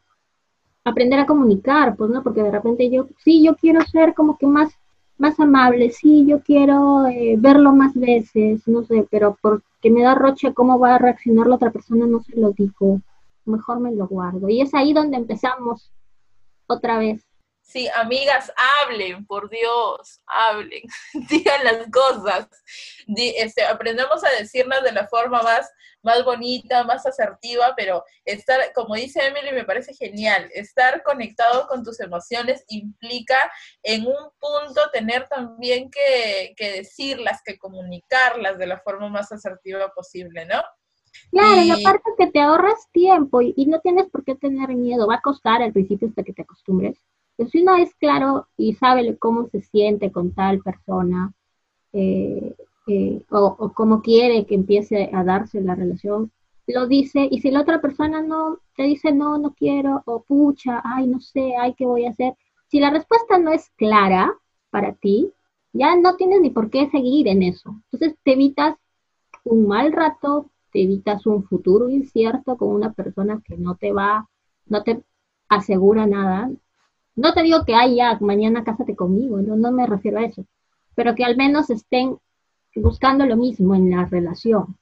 aprender 0.84 1.20
a 1.20 1.26
comunicar, 1.26 1.96
pues, 1.96 2.10
¿no? 2.10 2.22
Porque 2.22 2.42
de 2.42 2.50
repente 2.50 2.90
yo, 2.90 3.08
sí, 3.22 3.44
yo 3.44 3.56
quiero 3.56 3.80
ser 3.82 4.14
como 4.14 4.38
que 4.38 4.46
más, 4.46 4.72
más 5.18 5.38
amable, 5.40 5.90
sí, 5.90 6.24
yo 6.26 6.40
quiero 6.40 7.06
eh, 7.08 7.34
verlo 7.38 7.72
más 7.72 7.94
veces, 7.94 8.66
no 8.66 8.84
sé, 8.84 9.06
pero 9.10 9.36
porque 9.42 9.90
me 9.90 10.02
da 10.02 10.14
roche 10.14 10.54
cómo 10.54 10.78
va 10.78 10.94
a 10.94 10.98
reaccionar 10.98 11.46
la 11.46 11.56
otra 11.56 11.70
persona, 11.70 12.06
no 12.06 12.20
se 12.20 12.36
lo 12.36 12.52
digo, 12.52 13.00
mejor 13.44 13.80
me 13.80 13.92
lo 13.92 14.06
guardo. 14.06 14.48
Y 14.48 14.60
es 14.60 14.74
ahí 14.74 14.92
donde 14.92 15.16
empezamos 15.16 15.90
otra 16.66 16.98
vez 16.98 17.27
Sí, 17.68 17.86
amigas, 17.94 18.50
hablen, 18.80 19.26
por 19.26 19.50
Dios, 19.50 20.22
hablen, 20.24 20.84
digan 21.28 21.64
las 21.64 21.90
cosas. 21.90 22.48
este, 23.14 23.62
aprendemos 23.62 24.24
a 24.24 24.30
decirlas 24.40 24.82
de 24.82 24.92
la 24.92 25.06
forma 25.06 25.42
más, 25.42 25.70
más 26.02 26.24
bonita, 26.24 26.82
más 26.84 27.04
asertiva, 27.04 27.74
pero 27.76 28.04
estar, 28.24 28.72
como 28.74 28.94
dice 28.94 29.20
Emily, 29.22 29.52
me 29.52 29.66
parece 29.66 29.92
genial, 29.92 30.48
estar 30.54 31.02
conectado 31.02 31.66
con 31.66 31.84
tus 31.84 32.00
emociones 32.00 32.64
implica 32.68 33.36
en 33.82 34.06
un 34.06 34.30
punto 34.40 34.80
tener 34.90 35.28
también 35.28 35.90
que, 35.90 36.54
que 36.56 36.72
decirlas, 36.72 37.42
que 37.44 37.58
comunicarlas 37.58 38.56
de 38.56 38.66
la 38.66 38.78
forma 38.78 39.10
más 39.10 39.30
asertiva 39.30 39.92
posible, 39.94 40.46
¿no? 40.46 40.62
Claro, 41.30 41.60
y 41.60 41.70
aparte 41.70 42.12
que 42.16 42.28
te 42.28 42.40
ahorras 42.40 42.90
tiempo 42.92 43.42
y, 43.42 43.52
y 43.58 43.66
no 43.66 43.78
tienes 43.80 44.08
por 44.08 44.24
qué 44.24 44.36
tener 44.36 44.70
miedo, 44.70 45.06
va 45.06 45.16
a 45.16 45.20
costar 45.20 45.60
al 45.60 45.74
principio 45.74 46.08
hasta 46.08 46.22
que 46.22 46.32
te 46.32 46.42
acostumbres 46.42 46.96
pues 47.38 47.50
si 47.52 47.62
uno 47.62 47.76
es 47.76 47.94
claro 47.94 48.48
y 48.56 48.74
sabe 48.74 49.16
cómo 49.16 49.46
se 49.46 49.62
siente 49.62 50.10
con 50.10 50.32
tal 50.34 50.58
persona 50.58 51.32
eh, 51.92 52.56
eh, 52.88 53.22
o, 53.30 53.72
cómo 53.74 54.02
quiere 54.02 54.44
que 54.44 54.56
empiece 54.56 55.08
a 55.12 55.22
darse 55.22 55.60
la 55.60 55.76
relación, 55.76 56.32
lo 56.66 56.88
dice 56.88 57.28
y 57.30 57.40
si 57.40 57.52
la 57.52 57.60
otra 57.60 57.80
persona 57.80 58.22
no 58.22 58.58
te 58.76 58.82
dice 58.82 59.12
no, 59.12 59.38
no 59.38 59.54
quiero 59.54 60.02
o 60.04 60.22
pucha, 60.24 60.82
ay, 60.84 61.06
no 61.06 61.20
sé, 61.20 61.54
ay, 61.56 61.74
¿qué 61.74 61.86
voy 61.86 62.06
a 62.06 62.10
hacer? 62.10 62.34
Si 62.66 62.80
la 62.80 62.90
respuesta 62.90 63.38
no 63.38 63.52
es 63.52 63.70
clara 63.76 64.34
para 64.70 64.94
ti, 64.94 65.32
ya 65.72 65.94
no 65.94 66.16
tienes 66.16 66.40
ni 66.40 66.50
por 66.50 66.70
qué 66.70 66.90
seguir 66.90 67.28
en 67.28 67.44
eso. 67.44 67.76
Entonces 67.92 68.18
te 68.24 68.32
evitas 68.32 68.76
un 69.44 69.68
mal 69.68 69.92
rato, 69.92 70.50
te 70.72 70.82
evitas 70.82 71.24
un 71.24 71.44
futuro 71.44 71.88
incierto 71.88 72.56
con 72.56 72.70
una 72.70 72.92
persona 72.92 73.40
que 73.44 73.56
no 73.56 73.76
te 73.76 73.92
va, 73.92 74.28
no 74.66 74.82
te 74.82 75.04
asegura 75.48 76.06
nada, 76.06 76.50
no 77.18 77.34
te 77.34 77.42
digo 77.42 77.64
que, 77.64 77.74
ay, 77.74 77.96
ya, 77.96 78.16
mañana 78.20 78.62
cásate 78.62 78.94
conmigo, 78.94 79.40
no, 79.42 79.56
no 79.56 79.72
me 79.72 79.86
refiero 79.86 80.18
a 80.18 80.24
eso, 80.24 80.46
pero 80.94 81.14
que 81.14 81.24
al 81.24 81.36
menos 81.36 81.68
estén 81.68 82.16
buscando 82.76 83.26
lo 83.26 83.36
mismo 83.36 83.74
en 83.74 83.90
la 83.90 84.04
relación. 84.04 84.78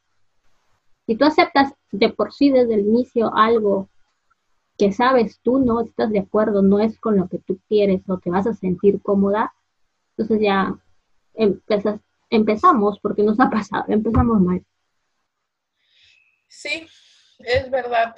Si 1.06 1.16
tú 1.16 1.24
aceptas 1.24 1.72
de 1.92 2.10
por 2.10 2.34
sí 2.34 2.50
desde 2.50 2.74
el 2.74 2.80
inicio 2.80 3.34
algo 3.34 3.88
que 4.76 4.92
sabes 4.92 5.40
tú 5.40 5.58
no 5.58 5.80
estás 5.80 6.10
de 6.10 6.18
acuerdo, 6.18 6.60
no 6.60 6.78
es 6.78 6.98
con 7.00 7.16
lo 7.16 7.26
que 7.28 7.38
tú 7.38 7.58
quieres 7.68 8.02
o 8.08 8.18
te 8.18 8.30
vas 8.30 8.46
a 8.46 8.52
sentir 8.52 9.00
cómoda, 9.00 9.54
entonces 10.10 10.40
ya 10.40 10.74
empezamos, 12.28 12.98
porque 13.00 13.22
nos 13.22 13.40
ha 13.40 13.48
pasado, 13.48 13.84
empezamos 13.88 14.40
mal. 14.42 14.62
Sí, 16.48 16.86
es 17.38 17.70
verdad. 17.70 18.14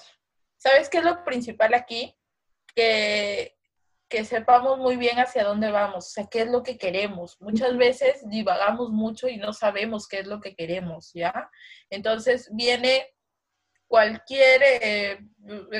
¿Sabes 0.56 0.88
qué 0.88 0.98
es 0.98 1.04
lo 1.04 1.24
principal 1.24 1.74
aquí? 1.74 2.14
Que 2.74 3.57
que 4.08 4.24
sepamos 4.24 4.78
muy 4.78 4.96
bien 4.96 5.18
hacia 5.18 5.44
dónde 5.44 5.70
vamos, 5.70 6.06
o 6.06 6.10
sea, 6.10 6.26
qué 6.26 6.42
es 6.42 6.50
lo 6.50 6.62
que 6.62 6.78
queremos. 6.78 7.40
Muchas 7.40 7.76
veces 7.76 8.28
divagamos 8.28 8.90
mucho 8.90 9.28
y 9.28 9.36
no 9.36 9.52
sabemos 9.52 10.08
qué 10.08 10.20
es 10.20 10.26
lo 10.26 10.40
que 10.40 10.54
queremos, 10.54 11.12
¿ya? 11.12 11.50
Entonces 11.90 12.48
viene 12.52 13.14
cualquier, 13.86 14.62
eh, 14.62 15.18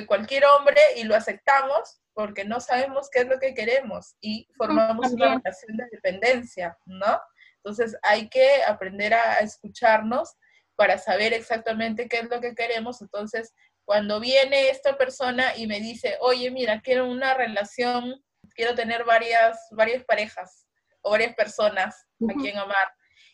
cualquier 0.07 0.45
hombre 0.45 0.81
y 0.97 1.05
lo 1.05 1.15
aceptamos 1.15 2.01
porque 2.13 2.45
no 2.45 2.61
sabemos 2.61 3.09
qué 3.11 3.21
es 3.21 3.29
lo 3.29 3.39
que 3.39 3.55
queremos 3.55 4.17
y 4.21 4.49
formamos 4.57 5.13
una 5.13 5.37
relación 5.37 5.77
de 5.77 5.89
dependencia, 5.91 6.77
¿no? 6.85 7.21
Entonces 7.57 7.97
hay 8.03 8.29
que 8.29 8.63
aprender 8.65 9.15
a 9.15 9.39
escucharnos 9.41 10.37
para 10.79 10.97
saber 10.97 11.33
exactamente 11.33 12.09
qué 12.09 12.19
es 12.19 12.31
lo 12.31 12.41
que 12.41 12.55
queremos. 12.55 13.03
Entonces, 13.03 13.53
cuando 13.89 14.21
viene 14.21 14.69
esta 14.69 14.99
persona 14.99 15.57
y 15.57 15.67
me 15.67 15.81
dice, 15.81 16.19
oye, 16.21 16.51
mira, 16.51 16.83
quiero 16.83 17.09
una 17.09 17.33
relación, 17.33 18.23
quiero 18.55 18.75
tener 18.75 19.03
varias, 19.05 19.67
varias 19.71 20.05
parejas 20.05 20.67
o 21.01 21.13
varias 21.13 21.35
personas 21.35 22.07
a 22.29 22.35
quien 22.35 22.59
amar. 22.59 22.93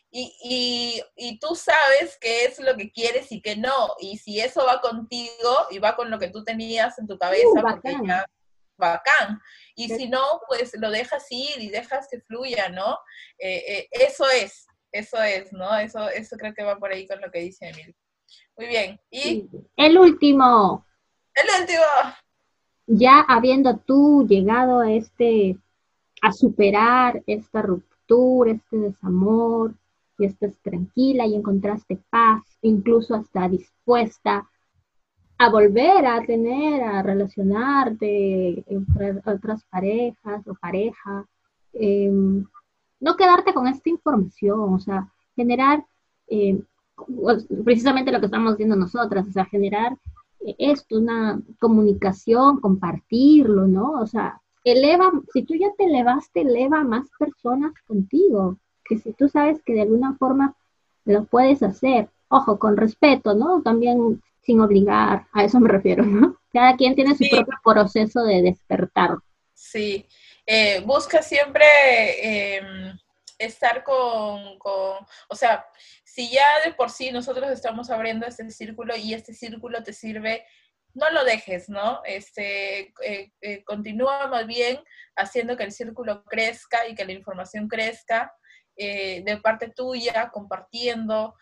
Y, 0.09 1.03
tú 1.41 1.55
sabes 1.55 2.17
qué 2.21 2.45
es 2.45 2.57
lo 2.59 2.77
que 2.77 2.89
quieres 2.89 3.33
y 3.33 3.41
qué 3.41 3.57
no. 3.57 3.95
Y 3.99 4.17
si 4.17 4.39
eso 4.39 4.65
va 4.65 4.79
contigo 4.79 5.67
y 5.71 5.79
va 5.79 5.93
con 5.97 6.09
lo 6.09 6.17
que 6.19 6.29
tú 6.29 6.41
tenías 6.45 6.97
en 6.99 7.07
tu 7.07 7.17
cabeza, 7.17 7.49
uh, 7.49 7.61
porque 7.61 7.97
ya 8.07 8.25
bacán. 8.77 9.41
Y 9.75 9.89
si 9.89 10.07
no, 10.07 10.39
pues 10.47 10.71
lo 10.79 10.89
dejas 10.89 11.25
ir 11.31 11.59
y 11.59 11.69
dejas 11.69 12.07
que 12.09 12.21
fluya, 12.21 12.69
¿no? 12.69 12.97
Eh, 13.39 13.61
eh, 13.67 13.87
eso 13.91 14.29
es, 14.29 14.65
eso 14.93 15.21
es, 15.21 15.51
¿no? 15.51 15.77
Eso, 15.77 16.07
eso 16.07 16.37
creo 16.37 16.53
que 16.53 16.63
va 16.63 16.77
por 16.77 16.93
ahí 16.93 17.05
con 17.05 17.19
lo 17.19 17.29
que 17.29 17.39
dice 17.39 17.67
Emil. 17.67 17.93
Muy 18.57 18.67
bien. 18.67 18.99
Y 19.11 19.49
el 19.75 19.97
último. 19.97 20.85
El 21.33 21.61
último. 21.61 21.83
Ya 22.87 23.21
habiendo 23.27 23.77
tú 23.77 24.25
llegado 24.27 24.79
a 24.79 24.91
este, 24.91 25.57
a 26.21 26.31
superar 26.31 27.23
esta 27.25 27.61
ruptura, 27.61 28.51
este 28.51 28.77
desamor, 28.77 29.73
y 30.17 30.25
estás 30.25 30.53
tranquila 30.61 31.25
y 31.25 31.35
encontraste 31.35 31.99
paz, 32.09 32.43
incluso 32.61 33.15
hasta 33.15 33.49
dispuesta 33.49 34.49
a 35.37 35.49
volver 35.49 36.05
a 36.05 36.25
tener, 36.25 36.81
a 36.83 37.01
relacionarte 37.01 38.63
entre 38.67 39.21
otras 39.25 39.63
parejas 39.65 40.47
o 40.47 40.55
pareja, 40.55 41.25
em, 41.73 42.45
no 42.99 43.15
quedarte 43.17 43.53
con 43.53 43.67
esta 43.67 43.89
información, 43.89 44.73
o 44.73 44.79
sea, 44.79 45.11
generar 45.35 45.85
eh, 46.27 46.55
pues, 46.55 46.67
precisamente 47.63 48.11
lo 48.11 48.19
que 48.19 48.25
estamos 48.27 48.53
haciendo 48.53 48.75
nosotras, 48.75 49.27
o 49.27 49.31
sea, 49.31 49.45
generar 49.45 49.97
esto, 50.57 50.97
una 50.97 51.41
comunicación, 51.59 52.59
compartirlo, 52.59 53.67
¿no? 53.67 53.93
O 53.99 54.07
sea, 54.07 54.41
eleva, 54.63 55.11
si 55.33 55.43
tú 55.43 55.55
ya 55.55 55.67
te 55.77 55.85
elevaste, 55.85 56.41
eleva 56.41 56.79
a 56.79 56.83
más 56.83 57.07
personas 57.17 57.73
contigo, 57.87 58.57
que 58.83 58.97
si 58.97 59.13
tú 59.13 59.27
sabes 59.29 59.61
que 59.63 59.73
de 59.73 59.81
alguna 59.81 60.15
forma 60.17 60.55
lo 61.05 61.25
puedes 61.25 61.63
hacer, 61.63 62.09
ojo, 62.27 62.59
con 62.59 62.77
respeto, 62.77 63.33
¿no? 63.33 63.61
También 63.61 64.21
sin 64.41 64.59
obligar, 64.61 65.27
a 65.33 65.43
eso 65.43 65.59
me 65.59 65.69
refiero, 65.69 66.05
¿no? 66.05 66.37
Cada 66.53 66.75
quien 66.75 66.95
tiene 66.95 67.15
su 67.15 67.25
propio 67.29 67.55
proceso 67.63 68.23
de 68.23 68.43
despertar. 68.43 69.17
Sí, 69.53 70.05
eh, 70.45 70.83
busca 70.85 71.21
siempre 71.21 71.65
em, 72.21 72.97
estar 73.37 73.83
con, 73.83 74.57
con, 74.59 75.05
o 75.29 75.35
sea, 75.35 75.65
si 76.03 76.29
ya 76.29 76.61
de 76.63 76.73
por 76.73 76.89
sí 76.89 77.11
nosotros 77.11 77.49
estamos 77.51 77.89
abriendo 77.89 78.25
este 78.25 78.49
círculo 78.49 78.95
y 78.95 79.13
este 79.13 79.33
círculo 79.33 79.83
te 79.83 79.93
sirve, 79.93 80.45
no 80.95 81.09
lo 81.11 81.25
dejes, 81.25 81.69
¿no? 81.69 82.01
Este, 82.05 82.93
eh, 83.03 83.31
eh, 83.41 83.63
continúa 83.65 84.27
más 84.27 84.47
bien 84.47 84.81
haciendo 85.15 85.57
que 85.57 85.65
el 85.65 85.73
círculo 85.73 86.23
crezca 86.23 86.87
y 86.87 86.95
que 86.95 87.05
la 87.05 87.11
información 87.11 87.67
crezca 87.67 88.33
eh, 88.77 89.21
de 89.25 89.37
parte 89.37 89.69
tuya, 89.69 90.29
compartiendo 90.31 91.35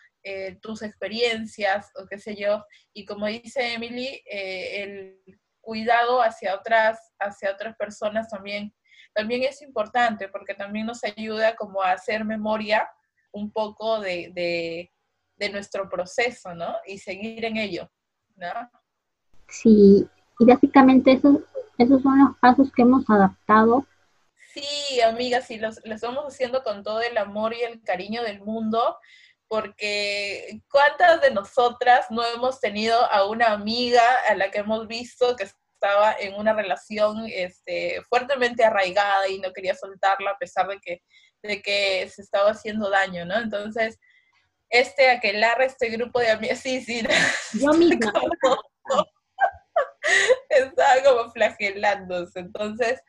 tus 0.62 0.80
experiencias 0.80 1.90
o 1.96 2.06
qué 2.06 2.18
sé 2.18 2.34
yo. 2.34 2.64
Y 2.94 3.04
como 3.04 3.26
dice 3.26 3.74
Emily, 3.74 4.22
el 4.24 5.20
cuidado 5.60 6.22
hacia 6.22 6.54
otras, 6.54 7.12
hacia 7.18 7.52
otras 7.52 7.76
personas 7.76 8.30
también, 8.30 8.74
también 9.14 9.44
es 9.44 9.62
importante 9.62 10.28
porque 10.28 10.54
también 10.54 10.86
nos 10.86 11.02
ayuda 11.04 11.54
como 11.56 11.82
a 11.82 11.92
hacer 11.92 12.24
memoria 12.24 12.88
un 13.32 13.50
poco 13.50 14.00
de, 14.00 14.90
nuestro 15.52 15.88
proceso, 15.88 16.54
¿no? 16.54 16.74
Y 16.86 16.98
seguir 16.98 17.44
en 17.44 17.56
ello, 17.56 17.90
¿no? 18.36 18.48
Sí, 19.48 20.08
y 20.38 20.44
básicamente 20.44 21.12
esos, 21.12 21.38
esos 21.78 22.02
son 22.02 22.18
los 22.18 22.36
pasos 22.38 22.72
que 22.72 22.82
hemos 22.82 23.08
adaptado. 23.08 23.86
Sí, 24.52 25.00
amigas, 25.00 25.50
y 25.50 25.58
los, 25.58 25.80
los 25.84 25.96
estamos 25.96 26.24
haciendo 26.24 26.62
con 26.62 26.82
todo 26.82 27.02
el 27.02 27.18
amor 27.18 27.54
y 27.54 27.62
el 27.62 27.82
cariño 27.82 28.22
del 28.22 28.40
mundo, 28.40 28.98
porque 29.48 30.62
¿cuántas 30.70 31.20
de 31.20 31.30
nosotras 31.30 32.06
no 32.10 32.24
hemos 32.24 32.60
tenido 32.60 33.04
a 33.12 33.26
una 33.26 33.52
amiga 33.52 34.02
a 34.28 34.34
la 34.34 34.50
que 34.50 34.58
hemos 34.58 34.86
visto 34.86 35.36
que 35.36 35.46
estaba 35.84 36.16
en 36.18 36.34
una 36.34 36.54
relación 36.54 37.26
este, 37.28 38.02
fuertemente 38.08 38.64
arraigada 38.64 39.28
y 39.28 39.38
no 39.38 39.52
quería 39.52 39.74
soltarla 39.74 40.30
a 40.30 40.38
pesar 40.38 40.66
de 40.68 40.78
que 40.80 41.02
de 41.42 41.60
que 41.60 42.08
se 42.08 42.22
estaba 42.22 42.52
haciendo 42.52 42.88
daño, 42.88 43.26
¿no? 43.26 43.38
Entonces, 43.38 43.98
este 44.70 45.10
aquelarre, 45.10 45.66
este 45.66 45.90
grupo 45.90 46.18
de 46.18 46.30
amigos, 46.30 46.58
sí, 46.62 46.80
sí. 46.82 47.02
Yo 47.52 47.72
misma. 47.74 48.12
estaba 50.48 51.02
como 51.02 51.30
flagelándose, 51.32 52.38
entonces, 52.40 53.02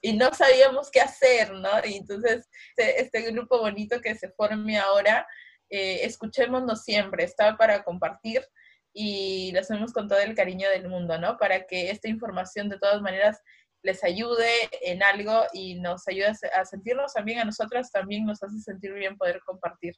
y 0.00 0.12
no 0.12 0.32
sabíamos 0.32 0.90
qué 0.92 1.00
hacer, 1.00 1.52
¿no? 1.54 1.70
Y 1.84 1.96
entonces, 1.96 2.48
este, 2.76 3.00
este 3.00 3.32
grupo 3.32 3.58
bonito 3.58 4.00
que 4.00 4.14
se 4.14 4.30
forme 4.30 4.78
ahora, 4.78 5.26
eh, 5.70 6.00
escuchémonos 6.04 6.84
siempre, 6.84 7.24
está 7.24 7.56
para 7.56 7.82
compartir 7.82 8.46
y 8.92 9.52
lo 9.52 9.60
hacemos 9.60 9.92
con 9.92 10.08
todo 10.08 10.18
el 10.18 10.34
cariño 10.34 10.68
del 10.68 10.88
mundo, 10.88 11.18
¿no? 11.18 11.36
Para 11.38 11.66
que 11.66 11.90
esta 11.90 12.08
información 12.08 12.68
de 12.68 12.78
todas 12.78 13.00
maneras 13.00 13.40
les 13.82 14.04
ayude 14.04 14.48
en 14.82 15.02
algo 15.02 15.42
y 15.52 15.80
nos 15.80 16.06
ayude 16.06 16.32
a 16.56 16.64
sentirnos 16.64 17.12
también 17.12 17.40
a 17.40 17.44
nosotras, 17.44 17.90
también 17.90 18.24
nos 18.24 18.42
hace 18.42 18.58
sentir 18.60 18.92
bien 18.92 19.16
poder 19.16 19.40
compartir 19.44 19.96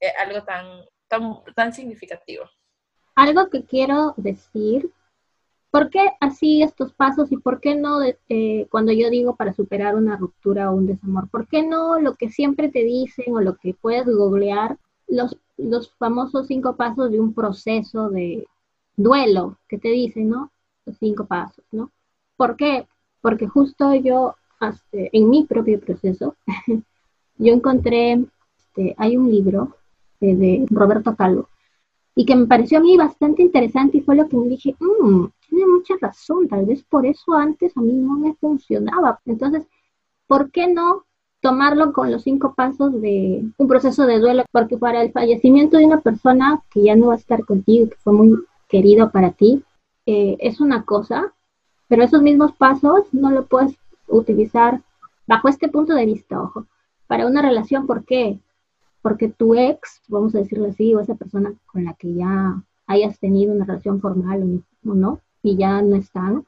eh, 0.00 0.12
algo 0.18 0.44
tan, 0.44 0.66
tan, 1.08 1.36
tan 1.54 1.72
significativo. 1.72 2.44
Algo 3.14 3.48
que 3.48 3.64
quiero 3.64 4.14
decir, 4.16 4.90
¿por 5.70 5.90
qué 5.90 6.10
así 6.20 6.62
estos 6.62 6.92
pasos 6.92 7.30
y 7.32 7.36
por 7.36 7.60
qué 7.60 7.74
no 7.74 8.00
eh, 8.02 8.66
cuando 8.70 8.92
yo 8.92 9.10
digo 9.10 9.36
para 9.36 9.52
superar 9.52 9.94
una 9.94 10.16
ruptura 10.16 10.70
o 10.70 10.74
un 10.74 10.86
desamor? 10.86 11.30
¿Por 11.30 11.48
qué 11.48 11.62
no 11.62 11.98
lo 12.00 12.16
que 12.16 12.30
siempre 12.30 12.68
te 12.68 12.84
dicen 12.84 13.34
o 13.34 13.40
lo 13.40 13.56
que 13.56 13.74
puedes 13.74 14.04
googlear, 14.06 14.78
los, 15.08 15.36
los 15.56 15.92
famosos 15.94 16.46
cinco 16.46 16.76
pasos 16.76 17.10
de 17.10 17.20
un 17.20 17.34
proceso 17.34 18.10
de 18.10 18.46
duelo 18.96 19.58
que 19.68 19.78
te 19.78 19.88
dicen, 19.88 20.30
¿no? 20.30 20.52
Los 20.86 20.96
cinco 20.98 21.26
pasos, 21.26 21.64
¿no? 21.72 21.90
¿Por 22.36 22.56
qué? 22.56 22.86
Porque 23.20 23.46
justo 23.46 23.94
yo, 23.94 24.34
en 24.92 25.30
mi 25.30 25.44
propio 25.44 25.80
proceso, 25.80 26.36
yo 27.38 27.52
encontré, 27.52 28.24
este, 28.58 28.94
hay 28.98 29.16
un 29.16 29.30
libro 29.30 29.76
de 30.20 30.66
Roberto 30.70 31.14
Calvo, 31.16 31.48
y 32.14 32.26
que 32.26 32.36
me 32.36 32.46
pareció 32.46 32.78
a 32.78 32.82
mí 32.82 32.96
bastante 32.96 33.42
interesante 33.42 33.98
y 33.98 34.02
fue 34.02 34.16
lo 34.16 34.28
que 34.28 34.36
me 34.36 34.48
dije, 34.48 34.76
mmm, 34.78 35.26
tiene 35.48 35.66
mucha 35.66 35.94
razón, 36.00 36.48
tal 36.48 36.66
vez 36.66 36.82
por 36.84 37.06
eso 37.06 37.32
antes 37.32 37.76
a 37.76 37.80
mí 37.80 37.92
no 37.92 38.18
me 38.18 38.34
funcionaba. 38.34 39.20
Entonces, 39.24 39.66
¿por 40.26 40.50
qué 40.50 40.68
no 40.68 41.06
tomarlo 41.42 41.92
con 41.92 42.10
los 42.10 42.22
cinco 42.22 42.54
pasos 42.54 42.98
de 43.02 43.44
un 43.58 43.68
proceso 43.68 44.06
de 44.06 44.18
duelo? 44.18 44.44
Porque 44.50 44.78
para 44.78 45.02
el 45.02 45.12
fallecimiento 45.12 45.76
de 45.76 45.84
una 45.84 46.00
persona 46.00 46.62
que 46.70 46.84
ya 46.84 46.96
no 46.96 47.08
va 47.08 47.14
a 47.14 47.18
estar 47.18 47.44
contigo, 47.44 47.90
que 47.90 47.96
fue 47.96 48.14
muy 48.14 48.38
querido 48.68 49.10
para 49.10 49.32
ti, 49.32 49.62
eh, 50.06 50.38
es 50.40 50.60
una 50.60 50.84
cosa, 50.84 51.34
pero 51.88 52.02
esos 52.02 52.22
mismos 52.22 52.52
pasos 52.52 53.04
no 53.12 53.30
lo 53.30 53.44
puedes 53.44 53.76
utilizar 54.08 54.80
bajo 55.26 55.48
este 55.48 55.68
punto 55.68 55.94
de 55.94 56.06
vista, 56.06 56.40
ojo, 56.40 56.66
para 57.06 57.26
una 57.26 57.42
relación, 57.42 57.86
¿por 57.86 58.06
qué? 58.06 58.40
porque 59.02 59.28
tu 59.28 59.54
ex, 59.54 60.00
vamos 60.08 60.34
a 60.34 60.38
decirlo 60.38 60.68
así, 60.68 60.94
o 60.94 61.00
esa 61.00 61.16
persona 61.16 61.52
con 61.66 61.84
la 61.84 61.94
que 61.94 62.14
ya 62.14 62.62
hayas 62.86 63.18
tenido 63.18 63.52
una 63.52 63.64
relación 63.64 64.00
formal 64.00 64.64
o 64.86 64.94
no, 64.94 65.20
y 65.42 65.56
ya 65.56 65.82
no 65.82 65.96
están, 65.96 66.46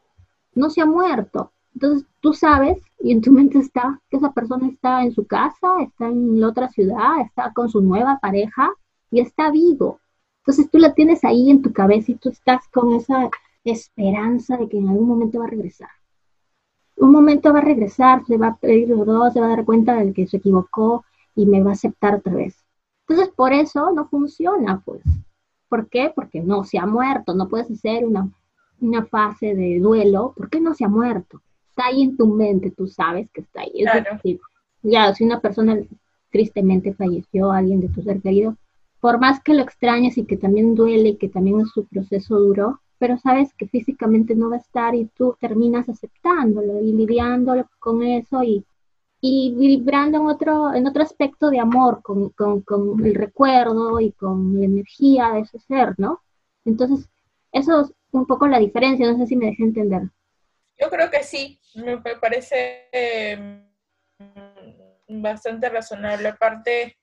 no 0.55 0.71
se 0.71 0.81
ha 0.81 0.87
muerto. 0.87 1.51
Entonces 1.75 2.07
tú 2.21 2.33
sabes 2.33 2.79
y 3.01 3.13
en 3.13 3.21
tu 3.21 3.33
mente 3.33 3.59
está 3.59 4.01
que 4.09 4.17
esa 4.17 4.33
persona 4.33 4.69
está 4.69 5.03
en 5.03 5.13
su 5.13 5.27
casa, 5.27 5.83
está 5.83 6.07
en 6.07 6.41
la 6.41 6.49
otra 6.49 6.69
ciudad, 6.71 7.21
está 7.21 7.53
con 7.53 7.69
su 7.69 7.81
nueva 7.81 8.19
pareja 8.21 8.71
y 9.11 9.21
está 9.21 9.51
vivo. 9.51 10.01
Entonces 10.39 10.71
tú 10.71 10.79
la 10.79 10.95
tienes 10.95 11.25
ahí 11.25 11.51
en 11.51 11.63
tu 11.63 11.73
cabeza 11.73 12.13
y 12.13 12.17
tú 12.17 12.29
estás 12.29 12.69
con 12.69 12.95
esa 12.95 13.29
esperanza 13.65 14.57
de 14.57 14.69
que 14.69 14.79
en 14.79 14.89
algún 14.89 15.09
momento 15.09 15.39
va 15.39 15.47
a 15.47 15.49
regresar. 15.49 15.91
Un 16.97 17.11
momento 17.11 17.53
va 17.53 17.59
a 17.59 17.63
regresar, 17.63 18.25
se 18.25 18.37
va 18.37 18.49
a 18.49 18.57
pedir 18.57 18.95
dos, 18.95 19.33
se 19.33 19.41
va 19.41 19.47
a 19.47 19.57
dar 19.57 19.65
cuenta 19.65 19.97
de 19.97 20.13
que 20.13 20.27
se 20.27 20.37
equivocó, 20.37 21.05
y 21.35 21.47
me 21.47 21.63
va 21.63 21.71
a 21.71 21.75
aceptar 21.75 22.15
otra 22.15 22.35
vez. 22.35 22.65
Entonces, 23.07 23.35
por 23.35 23.53
eso 23.53 23.93
no 23.93 24.09
funciona, 24.09 24.83
pues. 24.85 25.03
¿Por 25.69 25.89
qué? 25.89 26.13
Porque 26.15 26.41
no 26.41 26.65
se 26.65 26.79
ha 26.79 26.87
muerto, 26.87 27.35
no 27.35 27.49
puedes 27.49 27.71
hacer 27.71 28.05
una, 28.05 28.31
una 28.81 29.05
fase 29.07 29.55
de 29.55 29.81
duelo 29.81 30.33
porque 30.37 30.61
no 30.61 30.75
se 30.75 30.85
ha 30.85 30.89
muerto. 30.89 31.43
Está 31.75 31.87
ahí 31.89 32.03
en 32.03 32.17
tu 32.17 32.27
mente, 32.27 32.71
tú 32.71 32.87
sabes 32.87 33.29
que 33.33 33.41
está 33.41 33.63
ahí. 33.63 33.83
Claro. 33.83 34.21
ya, 34.83 35.13
si 35.15 35.25
una 35.25 35.41
persona 35.41 35.79
tristemente 36.31 36.95
falleció, 36.95 37.51
alguien 37.51 37.81
de 37.81 37.89
tu 37.89 38.03
ser 38.03 38.21
querido, 38.21 38.57
por 39.01 39.19
más 39.19 39.43
que 39.43 39.55
lo 39.55 39.63
extrañes 39.63 40.17
y 40.17 40.25
que 40.25 40.37
también 40.37 40.75
duele 40.75 41.11
y 41.11 41.17
que 41.17 41.29
también 41.29 41.61
es 41.61 41.71
su 41.71 41.85
proceso 41.87 42.39
duro, 42.39 42.81
pero 42.99 43.19
sabes 43.19 43.53
que 43.55 43.67
físicamente 43.67 44.35
no 44.35 44.51
va 44.51 44.57
a 44.57 44.61
estar 44.61 44.95
y 44.95 45.07
tú 45.17 45.37
terminas 45.41 45.89
aceptándolo 45.89 46.81
y 46.81 46.93
lidiándolo 46.93 47.69
con 47.81 48.03
eso 48.03 48.43
y 48.43 48.65
y 49.27 49.55
vibrando 49.57 50.19
en 50.19 50.27
otro, 50.27 50.75
en 50.75 50.87
otro 50.87 51.03
aspecto 51.03 51.49
de 51.49 51.59
amor, 51.59 52.03
con, 52.03 52.29
con, 52.29 52.61
con, 52.61 53.03
el 53.07 53.15
recuerdo 53.15 53.99
y 53.99 54.13
con 54.13 54.61
la 54.61 54.67
energía 54.67 55.33
de 55.33 55.41
ese 55.41 55.59
ser, 55.61 55.95
¿no? 55.97 56.21
Entonces, 56.67 57.09
eso 57.51 57.81
es 57.81 57.95
un 58.13 58.27
poco 58.27 58.47
la 58.47 58.59
diferencia, 58.59 59.11
no 59.11 59.17
sé 59.17 59.27
si 59.27 59.37
me 59.37 59.47
dejé 59.47 59.63
entender. 59.63 60.03
Yo 60.79 60.91
creo 60.91 61.11
que 61.11 61.23
sí, 61.23 61.59
me 61.75 61.99
parece 61.99 62.89
eh, 62.93 63.65
bastante 65.09 65.69
razonable. 65.69 66.29
Aparte, 66.29 66.99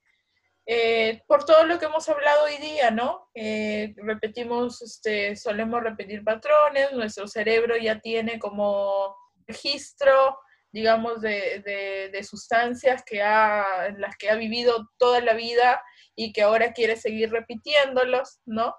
eh, 0.65 1.21
por 1.27 1.45
todo 1.45 1.65
lo 1.65 1.79
que 1.79 1.85
hemos 1.85 2.07
hablado 2.07 2.45
hoy 2.45 2.57
día, 2.57 2.91
¿no? 2.91 3.29
Eh, 3.33 3.93
repetimos, 3.97 4.81
este, 4.81 5.35
solemos 5.35 5.83
repetir 5.83 6.23
patrones, 6.23 6.93
nuestro 6.93 7.27
cerebro 7.27 7.75
ya 7.77 7.99
tiene 7.99 8.39
como 8.39 9.15
registro 9.47 10.37
digamos, 10.73 11.21
de, 11.21 12.09
de, 12.11 12.23
sustancias 12.23 13.03
que 13.05 13.21
ha, 13.21 13.89
las 13.97 14.15
que 14.15 14.29
ha 14.29 14.35
vivido 14.35 14.89
toda 14.97 15.19
la 15.19 15.33
vida 15.33 15.81
y 16.15 16.31
que 16.31 16.43
ahora 16.43 16.71
quiere 16.71 16.95
seguir 16.95 17.31
repitiéndolos, 17.31 18.39
¿no? 18.45 18.73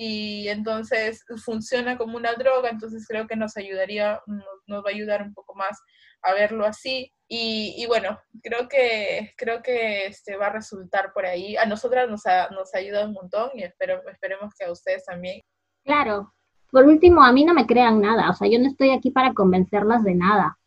Y 0.00 0.48
entonces 0.48 1.24
funciona 1.44 1.98
como 1.98 2.16
una 2.16 2.34
droga, 2.34 2.68
entonces 2.68 3.04
creo 3.08 3.26
que 3.26 3.34
nos 3.34 3.56
ayudaría, 3.56 4.20
nos, 4.26 4.84
va 4.84 4.90
a 4.90 4.94
ayudar 4.94 5.22
un 5.22 5.34
poco 5.34 5.56
más 5.56 5.76
a 6.22 6.34
verlo 6.34 6.64
así. 6.64 7.12
Y, 7.26 7.84
bueno, 7.88 8.18
creo 8.42 8.68
que, 8.68 9.34
creo 9.36 9.60
que 9.60 10.06
este, 10.06 10.36
va 10.36 10.46
a 10.46 10.52
resultar 10.52 11.12
por 11.12 11.26
ahí. 11.26 11.56
A 11.56 11.66
nosotras 11.66 12.08
nos 12.08 12.24
ha, 12.26 12.48
nos 12.50 12.74
ha 12.74 12.78
ayudado 12.78 13.08
un 13.08 13.14
montón 13.14 13.50
y 13.54 13.64
espero, 13.64 14.00
esperemos 14.08 14.54
que 14.58 14.66
a 14.66 14.72
ustedes 14.72 15.04
también. 15.04 15.42
Claro. 15.84 16.32
Por 16.70 16.84
último, 16.84 17.22
a 17.22 17.32
mí 17.32 17.44
no 17.44 17.54
me 17.54 17.66
crean 17.66 18.00
nada, 18.00 18.30
o 18.30 18.34
sea, 18.34 18.46
yo 18.46 18.58
no 18.58 18.68
estoy 18.68 18.90
aquí 18.90 19.10
para 19.10 19.32
convencerlas 19.32 20.04
de 20.04 20.14
nada 20.14 20.58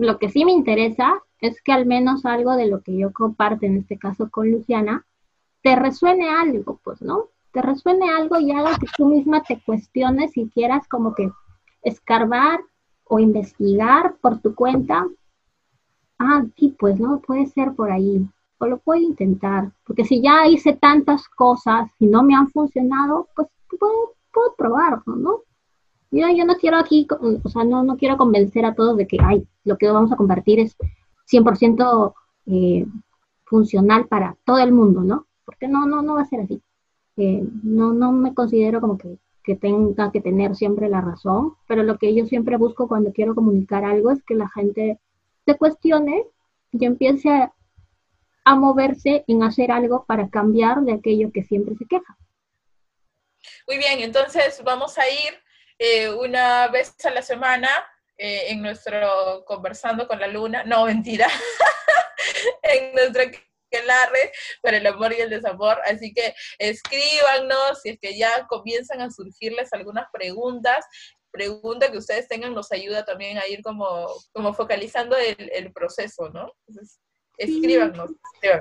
lo 0.00 0.18
que 0.18 0.30
sí 0.30 0.44
me 0.44 0.52
interesa 0.52 1.22
es 1.40 1.60
que 1.62 1.72
al 1.72 1.86
menos 1.86 2.24
algo 2.24 2.56
de 2.56 2.66
lo 2.66 2.82
que 2.82 2.96
yo 2.96 3.12
comparto, 3.12 3.66
en 3.66 3.78
este 3.78 3.98
caso 3.98 4.30
con 4.30 4.50
Luciana, 4.50 5.06
te 5.62 5.76
resuene 5.76 6.30
algo, 6.30 6.80
pues, 6.82 7.02
¿no? 7.02 7.28
Te 7.52 7.62
resuene 7.62 8.10
algo 8.10 8.38
y 8.38 8.52
haga 8.52 8.78
que 8.78 8.86
tú 8.96 9.06
misma 9.06 9.42
te 9.42 9.60
cuestiones 9.64 10.36
y 10.36 10.48
quieras 10.50 10.86
como 10.88 11.14
que 11.14 11.30
escarbar 11.82 12.60
o 13.04 13.18
investigar 13.18 14.16
por 14.20 14.38
tu 14.40 14.54
cuenta. 14.54 15.06
Ah, 16.18 16.44
sí, 16.56 16.76
pues, 16.78 17.00
¿no? 17.00 17.20
Puede 17.20 17.46
ser 17.46 17.72
por 17.74 17.90
ahí. 17.90 18.28
O 18.58 18.66
lo 18.66 18.78
puedo 18.78 19.00
intentar. 19.00 19.72
Porque 19.84 20.04
si 20.04 20.22
ya 20.22 20.46
hice 20.46 20.74
tantas 20.74 21.28
cosas 21.28 21.90
y 21.98 22.06
no 22.06 22.22
me 22.22 22.34
han 22.34 22.48
funcionado, 22.50 23.28
pues 23.34 23.48
puedo, 23.78 24.14
puedo 24.32 24.54
probarlo, 24.56 25.16
¿no? 25.16 25.40
Yo, 26.12 26.26
yo 26.28 26.44
no 26.44 26.56
quiero 26.56 26.76
aquí, 26.76 27.06
o 27.10 27.48
sea, 27.48 27.64
no, 27.64 27.82
no 27.84 27.96
quiero 27.96 28.16
convencer 28.16 28.64
a 28.64 28.74
todos 28.74 28.96
de 28.96 29.06
que, 29.06 29.16
ay, 29.22 29.46
lo 29.64 29.78
que 29.78 29.88
vamos 29.88 30.10
a 30.12 30.16
compartir 30.16 30.58
es 30.58 30.76
100% 31.30 32.14
eh, 32.46 32.86
funcional 33.44 34.06
para 34.08 34.36
todo 34.44 34.58
el 34.58 34.72
mundo, 34.72 35.02
¿no? 35.02 35.26
Porque 35.44 35.68
no, 35.68 35.86
no, 35.86 36.02
no 36.02 36.14
va 36.14 36.22
a 36.22 36.26
ser 36.26 36.40
así. 36.40 36.60
No, 37.62 37.92
no 37.92 38.12
me 38.12 38.34
considero 38.34 38.80
como 38.80 38.98
que, 38.98 39.18
que 39.44 39.56
tenga 39.56 40.10
que 40.12 40.20
tener 40.20 40.54
siempre 40.56 40.88
la 40.88 41.00
razón, 41.00 41.54
pero 41.66 41.82
lo 41.82 41.98
que 41.98 42.14
yo 42.14 42.26
siempre 42.26 42.56
busco 42.56 42.88
cuando 42.88 43.12
quiero 43.12 43.34
comunicar 43.34 43.84
algo 43.84 44.10
es 44.10 44.22
que 44.24 44.34
la 44.34 44.48
gente 44.48 44.98
se 45.46 45.56
cuestione 45.56 46.24
y 46.72 46.84
empiece 46.84 47.28
a, 47.30 47.52
moverse 48.56 49.24
en 49.28 49.44
hacer 49.44 49.70
algo 49.70 50.04
para 50.06 50.28
cambiar 50.28 50.80
de 50.80 50.94
aquello 50.94 51.30
que 51.32 51.44
siempre 51.44 51.76
se 51.76 51.86
queja. 51.86 52.18
Muy 53.68 53.78
bien, 53.78 54.00
entonces 54.00 54.60
vamos 54.64 54.98
a 54.98 55.08
ir 55.08 55.40
eh, 55.78 56.10
una 56.10 56.66
vez 56.66 56.96
a 57.04 57.10
la 57.10 57.22
semana 57.22 57.68
eh, 58.18 58.46
en 58.48 58.60
nuestro 58.60 59.44
Conversando 59.46 60.08
con 60.08 60.18
la 60.18 60.26
Luna, 60.26 60.64
no, 60.64 60.84
mentira, 60.84 61.28
en 62.62 62.96
nuestro 63.70 63.80
quelarre 63.80 64.32
para 64.62 64.76
el 64.78 64.86
amor 64.86 65.12
y 65.12 65.20
el 65.20 65.30
desamor. 65.30 65.78
Así 65.86 66.12
que 66.12 66.34
escríbanos 66.58 67.80
si 67.82 67.90
es 67.90 67.98
que 67.98 68.16
ya 68.16 68.46
comienzan 68.48 69.00
a 69.00 69.10
surgirles 69.10 69.72
algunas 69.72 70.06
preguntas. 70.12 70.84
Pregunta 71.30 71.90
que 71.90 71.98
ustedes 71.98 72.26
tengan 72.28 72.54
nos 72.54 72.72
ayuda 72.72 73.04
también 73.04 73.38
a 73.38 73.46
ir 73.46 73.62
como, 73.62 74.08
como 74.32 74.52
focalizando 74.52 75.16
el, 75.16 75.50
el 75.52 75.72
proceso, 75.72 76.28
¿no? 76.30 76.52
Entonces, 76.66 76.98
escríbanos. 77.38 78.10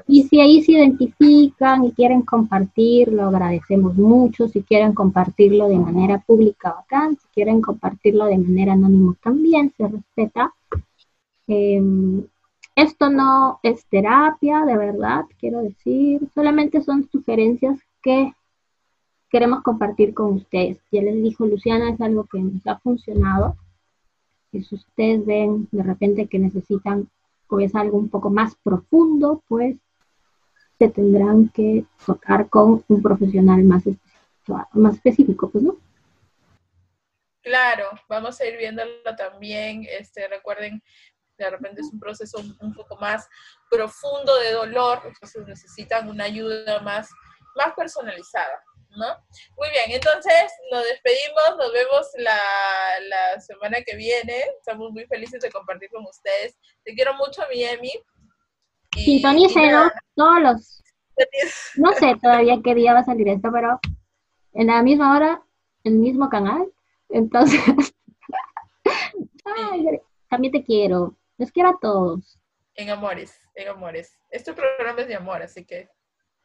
Y 0.07 0.23
si 0.23 0.39
ahí 0.39 0.61
se 0.63 0.73
identifican 0.73 1.85
y 1.85 1.91
quieren 1.93 2.21
compartirlo, 2.21 3.23
agradecemos 3.23 3.95
mucho. 3.95 4.47
Si 4.47 4.61
quieren 4.61 4.93
compartirlo 4.93 5.67
de 5.67 5.77
manera 5.77 6.19
pública, 6.19 6.73
bacán. 6.73 7.17
Si 7.17 7.27
quieren 7.33 7.61
compartirlo 7.61 8.25
de 8.25 8.37
manera 8.37 8.73
anónima, 8.73 9.15
también 9.21 9.73
se 9.75 9.87
respeta. 9.87 10.53
Em, 11.47 12.23
Esto 12.79 13.09
no 13.09 13.59
es 13.61 13.85
terapia, 13.87 14.63
de 14.63 14.77
verdad, 14.77 15.25
quiero 15.37 15.61
decir, 15.61 16.21
solamente 16.33 16.81
son 16.81 17.09
sugerencias 17.11 17.77
que 18.01 18.31
queremos 19.29 19.63
compartir 19.63 20.13
con 20.13 20.35
ustedes. 20.35 20.77
Ya 20.89 21.01
les 21.01 21.21
dijo 21.21 21.45
Luciana, 21.45 21.89
es 21.89 21.99
algo 21.99 22.23
que 22.23 22.39
nos 22.39 22.65
ha 22.65 22.79
funcionado. 22.79 23.57
Y 24.53 24.63
si 24.63 24.75
ustedes 24.75 25.25
ven 25.25 25.67
de 25.73 25.83
repente 25.83 26.27
que 26.27 26.39
necesitan 26.39 27.09
o 27.49 27.59
es 27.59 27.75
algo 27.75 27.97
un 27.97 28.07
poco 28.07 28.29
más 28.29 28.55
profundo, 28.63 29.43
pues 29.49 29.75
se 30.77 30.87
tendrán 30.87 31.49
que 31.49 31.83
tocar 32.05 32.47
con 32.47 32.85
un 32.87 33.01
profesional 33.01 33.61
más, 33.65 33.83
más 34.71 34.95
específico, 34.95 35.49
pues, 35.49 35.65
¿no? 35.65 35.75
Claro, 37.41 37.89
vamos 38.07 38.39
a 38.39 38.45
ir 38.45 38.57
viéndolo 38.57 39.15
también. 39.17 39.85
Este, 39.99 40.29
recuerden, 40.29 40.81
de 41.43 41.49
repente 41.51 41.81
es 41.81 41.89
un 41.91 41.99
proceso 41.99 42.39
un, 42.59 42.73
poco 42.73 42.95
más 42.97 43.27
profundo 43.69 44.35
de 44.37 44.53
dolor, 44.53 45.01
entonces 45.05 45.45
necesitan 45.47 46.09
una 46.09 46.25
ayuda 46.25 46.79
más, 46.81 47.09
más 47.55 47.73
personalizada. 47.75 48.63
¿no? 48.89 49.05
Muy 49.55 49.69
bien, 49.69 49.91
entonces 49.91 50.51
nos 50.71 50.83
despedimos, 50.83 51.57
nos 51.57 51.71
vemos 51.71 52.07
la, 52.17 52.39
la 53.07 53.39
semana 53.39 53.81
que 53.83 53.95
viene. 53.95 54.43
Estamos 54.57 54.91
muy 54.91 55.05
felices 55.05 55.41
de 55.41 55.51
compartir 55.51 55.89
con 55.91 56.03
ustedes. 56.05 56.57
Te 56.83 56.95
quiero 56.95 57.13
mucho, 57.13 57.43
mi 57.53 57.63
Emi. 57.63 57.91
Sintonícenos 58.95 59.91
todos 60.15 60.41
los... 60.41 60.83
No 61.75 61.91
sé 61.93 62.15
todavía 62.21 62.59
qué 62.63 62.73
día 62.73 62.93
va 62.93 62.99
a 62.99 63.05
salir 63.05 63.27
esto, 63.27 63.49
pero 63.51 63.79
en 64.53 64.67
la 64.67 64.81
misma 64.81 65.15
hora, 65.15 65.43
en 65.83 65.93
el 65.93 65.99
mismo 65.99 66.29
canal. 66.29 66.71
Entonces, 67.09 67.61
también 70.29 70.51
te 70.53 70.63
quiero. 70.63 71.15
Les 71.39 71.51
quiero 71.53 71.69
a 71.69 71.79
todos. 71.79 72.37
En 72.75 72.89
amores, 72.89 73.39
en 73.55 73.69
amores. 73.69 74.19
Este 74.29 74.51
programa 74.51 74.99
es 74.99 75.07
de 75.07 75.15
amor, 75.15 75.41
así 75.41 75.63
que, 75.63 75.89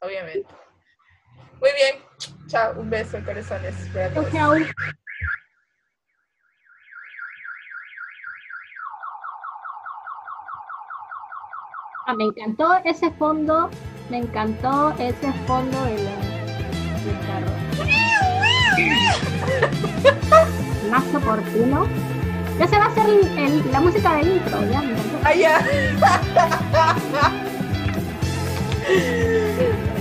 obviamente. 0.00 0.46
Muy 1.60 1.70
bien. 1.72 1.96
Chao. 2.46 2.78
Un 2.78 2.88
beso, 2.90 3.18
corazones. 3.24 3.74
Chao. 4.30 4.54
Ah, 12.06 12.14
me 12.14 12.24
encantó 12.24 12.76
ese 12.84 13.10
fondo, 13.12 13.68
me 14.10 14.18
encantó 14.18 14.92
ese 14.92 15.32
fondo 15.44 15.84
de 15.86 16.04
la, 16.04 16.12
del 17.02 17.18
carro. 17.26 17.50
Más 20.90 21.14
oportuno. 21.14 22.13
Ya 22.58 22.68
se 22.68 22.78
va 22.78 22.84
a 22.84 22.88
hacer 22.88 23.06
el, 23.36 23.72
la 23.72 23.80
música 23.80 24.14
del 24.16 24.36
intro, 24.36 24.60
ya. 24.70 24.82
Ah, 25.24 25.34
ya. 25.34 25.64